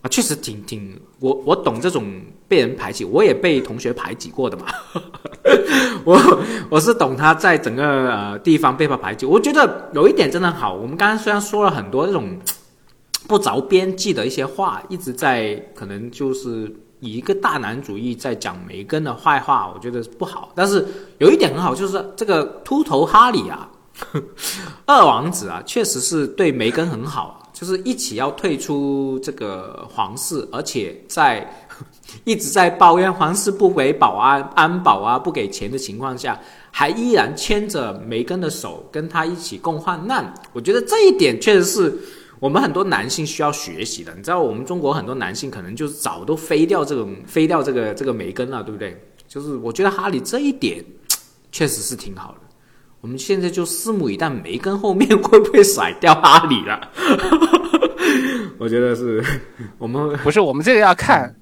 [0.00, 0.08] 啊。
[0.08, 4.66] 确实挺挺，我我懂这种被人排挤，我也被同学排挤过的嘛。
[6.04, 6.16] 我
[6.70, 9.26] 我是懂他在整个呃地方被他排挤。
[9.26, 12.38] 我觉得有一点真的好，我们刚刚虽然说了很多这种
[13.26, 20.52] 不着边际的一些话，一直在可能就是以一个大男主义在讲梅根的坏话，我觉得不好。
[20.54, 20.86] 但是
[21.18, 23.68] 有一点很好，就是这个秃头哈里啊，
[24.86, 31.65] 二王子啊，确实是对梅根很好，就是一起要退出这个皇室，而且在
[32.24, 36.40] 一直在抱怨皇室不给保安安保啊，不给钱的情况下，
[36.70, 40.32] 还依然牵着梅根的手，跟他一起共患难。
[40.52, 41.98] 我觉得这一点确实是。
[42.38, 48.94] 我们很多男性需要学习的，你知道，我们中国很多男性可能就是早都飞掉这种 飞掉这个这个梅根了，对不对？
[49.26, 50.84] 就是我觉得哈里这一点
[51.50, 52.40] 确实是挺好的。
[53.00, 56.90] 我们现在就拭目以待，梅根后面会不会甩掉哈里了？
[58.60, 59.24] 我觉得是
[59.78, 61.34] 我们不是我们这个要看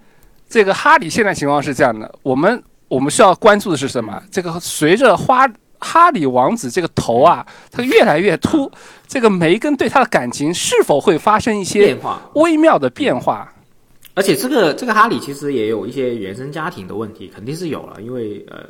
[0.54, 4.22] 这个哈里现在情况是这样的，我们我们需要关注的是什么？
[4.30, 5.50] 这个随着花。
[5.80, 8.70] 哈里王子这个头啊，他越来越秃。
[9.06, 12.22] 这个梅根对他的感情是否会发生一些变化？
[12.36, 13.52] 微妙的变化。
[14.14, 18.00] 而且这个这个哈里其实也有一些原生家庭的问题，肯定是有了。
[18.00, 18.64] 因为呃，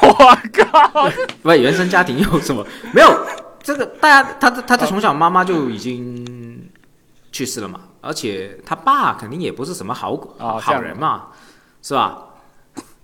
[0.08, 1.10] 我靠，
[1.42, 2.64] 不，原生家庭有什么？
[2.94, 3.26] 没有
[3.62, 6.66] 这个，大家他他他从小妈妈就已经
[7.30, 10.16] 去世了嘛，而且他爸肯定也不是什么好
[10.60, 11.26] 好人嘛，
[11.82, 12.18] 是吧？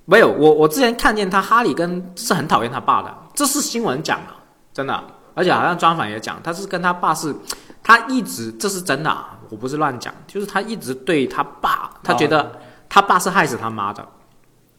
[0.06, 4.34] 没有，我我之前看见他哈里跟是很讨厌他爸的，这是新闻讲的，
[4.72, 5.02] 真的，
[5.34, 7.34] 而且好像专访也讲，他是跟他爸是，
[7.82, 9.16] 他一直这是真的，
[9.48, 14.06] 我不是乱讲，就是他一直对他爸，他觉得他爸是害死他妈的，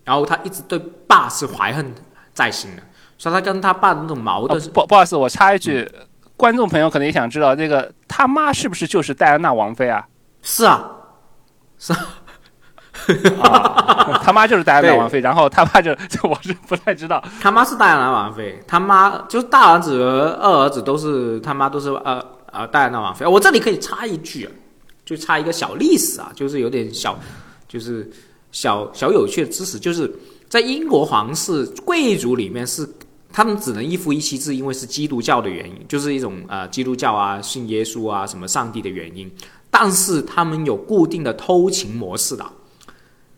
[0.04, 1.94] 然后他一直对爸是怀恨
[2.34, 2.84] 在心的，
[3.18, 4.62] 所以他跟他爸的那种矛盾。
[4.72, 5.92] 不不好意思，我插一句，
[6.38, 10.06] 观众朋友可能也想知道，这个他妈是不是就是戴安娜王妃啊？
[10.42, 10.92] 是啊，
[11.78, 11.94] 是。
[13.42, 23.26] 啊，他妈就是戴安娜王妃，然后他爸就 就我是不太知道，他妈是戴安娜王妃，他妈就是大儿子和二儿子都是他妈都是呃呃戴安娜王妃。
[23.26, 24.50] 我这里可以插一句，
[25.04, 27.20] 就插一个小历史啊，就是有点小，
[27.68, 28.10] 就是
[28.52, 30.12] 小小有趣的知识，就是
[30.48, 32.88] 在英国皇室贵族里面是
[33.36, 39.30] 他们只能一夫一妻制，因为是基督教的原因，就是一种呃基督教啊信耶稣啊什么上帝的原因，
[39.70, 42.46] 但是他们有固定的偷情模式的。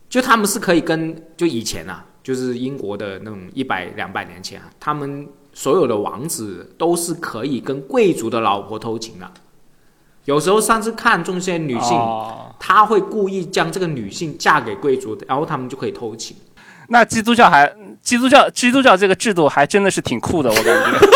[0.07, 9.27] 就他们是可以跟就以前啊，就是英国的那种一百两百年前啊，他们所有的王子都是可以跟贵族的老婆偷情的。
[10.25, 11.97] 有时候上次看中些女性，
[12.59, 16.37] 他会故意将这个女性嫁给贵族，然后他们就可以偷情。
[16.87, 17.71] 那基督教还
[18.01, 21.07] 基督教基督教这个制度还真的是挺酷的，我感觉。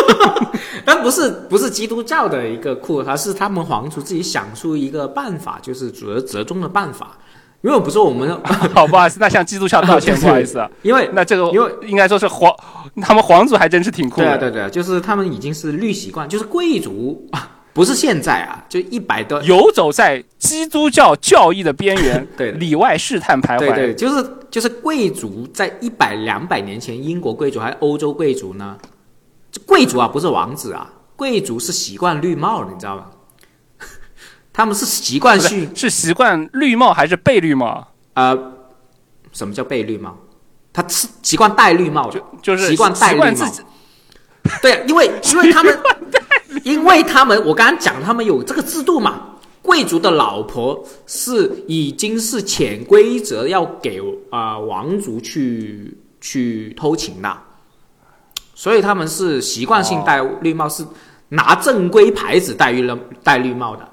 [0.83, 7.17] 但不是不是基督教的一个酷，而是他们皇族自己想出一个办法，就是折折中的办法。
[7.61, 8.35] 因为不是我们
[8.73, 10.67] 好不好意思，那向基督教道歉，不好意思。
[10.81, 12.51] 因为那这个，因为应该说是皇，
[13.03, 14.37] 他们皇族还真是挺酷的。
[14.39, 17.29] 对对对，就是他们已经是绿习惯，就是贵族，
[17.73, 23.59] 不是现在啊，就一百多游走在基督教教义的边缘， 对里外试探徘徊。
[23.59, 28.77] 对对，就是就是贵族在一百两百年前，英国贵族还是欧洲贵族呢？
[29.65, 33.05] 贵族啊，不是王子啊，贵族是习惯绿帽的，你知道吗？
[34.51, 37.87] 他们是习惯性是习惯绿帽还是被绿帽？
[38.15, 38.37] 呃，
[39.31, 40.17] 什么叫被绿帽？
[40.73, 43.47] 他是习惯戴绿帽，就就是习惯戴绿帽。
[44.61, 45.77] 对，因为因为他们，
[46.63, 49.27] 因为他们，我刚刚讲他们有这个制度嘛。
[49.63, 54.01] 贵族的老婆是已经是潜规则要给
[54.31, 57.37] 啊王族去去偷情的，
[58.55, 60.83] 所以他们是习惯性戴绿帽，是
[61.29, 63.87] 拿正规牌子戴绿了戴绿帽的。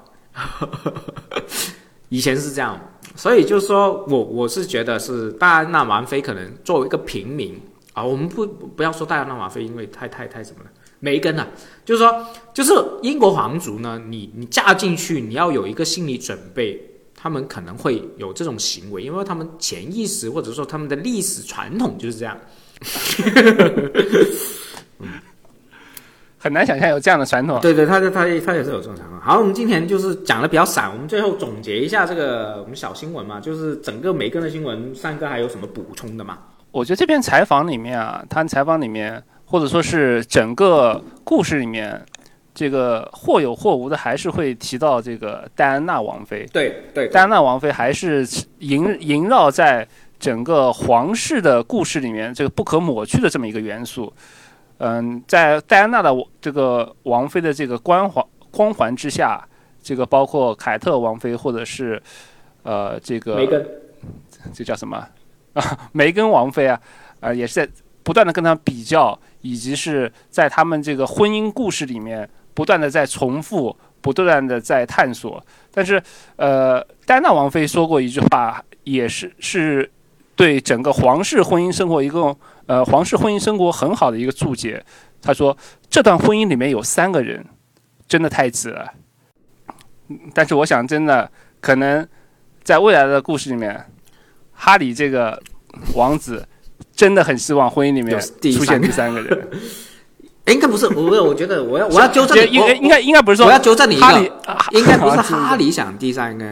[2.09, 2.75] 以前是这样，
[3.15, 7.61] 所以就是说我我是觉得是戴安娜王妃可能作为一个平民
[7.93, 10.69] 啊，我们不不要说戴安娜王妃，因为太太太什么了，
[10.99, 11.47] 梅根啊，
[11.85, 16.79] 就是说就是英国皇族呢，你你嫁进去，你要有一个心理准备，
[17.15, 22.37] 他们可能会有这种行为，因为他们潜意识或者说他们的历史传统就是这样。
[26.41, 27.59] 很难想象有这样的传统。
[27.59, 29.19] 对对，他他他他也是有这种传统。
[29.19, 36.37] 好，我们今天就是讲的比较散，我们最后总结一下这个我们小新闻嘛，就是整个梅根的新闻，三哥还有什么补充的吗？
[36.71, 41.99] 我觉得这篇采访里面啊，他采访里面或者说是整个故事里面，
[42.53, 46.45] 这个或有或无的还是会提到这个戴安娜王妃。
[46.53, 48.23] 对对，戴安娜王妃还是
[48.59, 49.87] 萦萦绕在
[50.19, 54.13] 整个皇室的故事里面这个不可抹去的这么一个元素。
[54.77, 59.43] 嗯，在戴安娜的这个王妃的这个光环光环之下，
[59.81, 61.99] 这个包括凯特王妃或者是
[62.61, 63.67] 呃这个梅根，
[64.53, 65.09] 这叫什么啊？
[65.91, 66.79] 梅根王妃啊，
[67.19, 67.71] 啊也是在
[68.03, 75.43] 不断的跟他比较，以及是在他们这个婚姻故事里面不断的在重复，不断的在探索。
[75.71, 76.01] 但是
[76.35, 78.63] 呃，戴娜王妃说过一句话。
[78.85, 79.91] 也是是
[80.35, 82.35] 对整个皇室婚姻生活一个
[82.65, 84.83] 呃皇室婚姻生活很好的一个注解。
[85.21, 85.55] 他说
[85.91, 87.45] 这段婚姻里面有三个人，
[88.07, 88.91] 真的太子了。
[90.33, 91.29] 但是我想，真的
[91.59, 92.07] 可能
[92.63, 93.85] 在未来的故事里面，
[94.53, 95.39] 哈里这个
[95.93, 96.47] 王子
[96.99, 99.47] 真的很希望婚姻里面出现第三个人。
[100.47, 104.31] 应该不是我，我觉得我要 我要纠正你，应该应该应该不是说我要纠正你一个，
[104.77, 106.45] 应该不是哈里想第三个，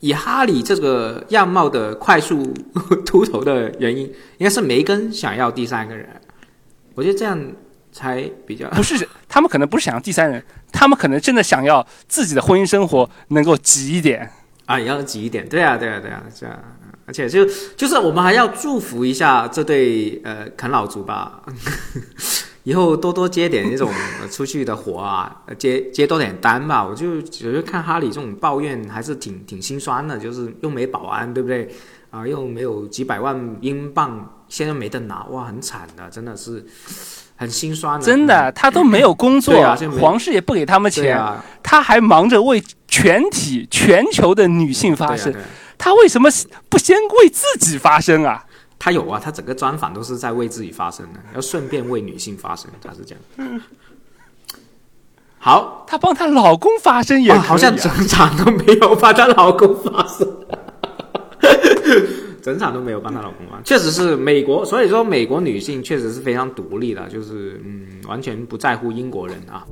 [0.00, 2.54] 以哈里这个样貌的快速
[3.04, 4.04] 秃头的原因，
[4.38, 6.08] 应该是梅根想要第三个人。
[6.94, 7.38] 我觉得这样
[7.92, 14.30] 才比较不是他们可能不是想要第三人，他们可能真的想要自己的婚姻生活能够挤一点。
[14.64, 16.56] 啊，也要挤一点，对啊，对啊，对啊，这样，
[17.06, 17.44] 而且就
[17.76, 21.42] 就是我们还要祝福一下这对呃啃老族吧，
[22.64, 23.90] 以后多多接点那种
[24.20, 26.84] 呃出去的活啊，呃接接多点单吧。
[26.84, 31.68] 我就觉得看哈里这种抱怨还是挺挺心酸的，就是又没保安，对不对？
[32.10, 36.62] 啊，又没有几百万英镑，现在没得拿，哇，很惨的，真的是
[37.36, 38.04] 很心酸的。
[38.04, 45.34] 真的，他都没有工作，对啊皇室也不给他们钱，啊，他还忙着为全体全球的女性发声。
[45.82, 46.30] 他为什么
[46.68, 48.44] 不先为自己发声啊？
[48.78, 53.60] 他有啊，他整个专访都是在为自己发声的，要顺便为女性发声，他是这样。
[55.40, 60.24] 好，她帮她老公发声也、啊好像整场都没有帮她老公发声，
[62.40, 69.66] 整场都没有帮她老公发，确实是美国，所以说美国女性确实是非常独立的，就是嗯，完全不在乎英国人啊。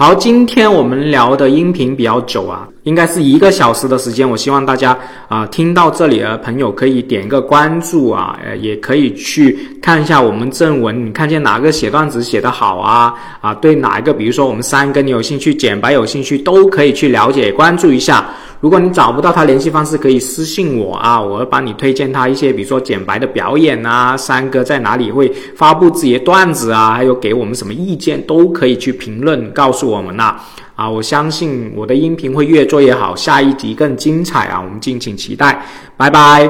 [0.00, 4.28] 好，今天我们聊的音频比较久啊，应该是一个小时的时间。
[4.28, 18.26] 我希望大家啊、听到这里的朋友可以点一个关注啊，呃，也可以去看一下我们正文，你看见哪个写段子写得好啊啊，对哪一个，比如说我们三个你有兴趣，简白有兴趣，都可以去了解关注一下。
[18.60, 30.36] 如果你找不到他联系方式，可以私信我啊，我会帮你推荐他一些，比如说简白的表演啊，三哥在哪里会发布自己的段子啊，还有给我们什么意见，都可以去评论告诉我们呐、
[30.78, 30.88] 啊。
[30.88, 35.60] 我相信我的音频会越做越好，下一集更精彩啊，我们敬请期待，
[35.96, 36.48] 拜拜。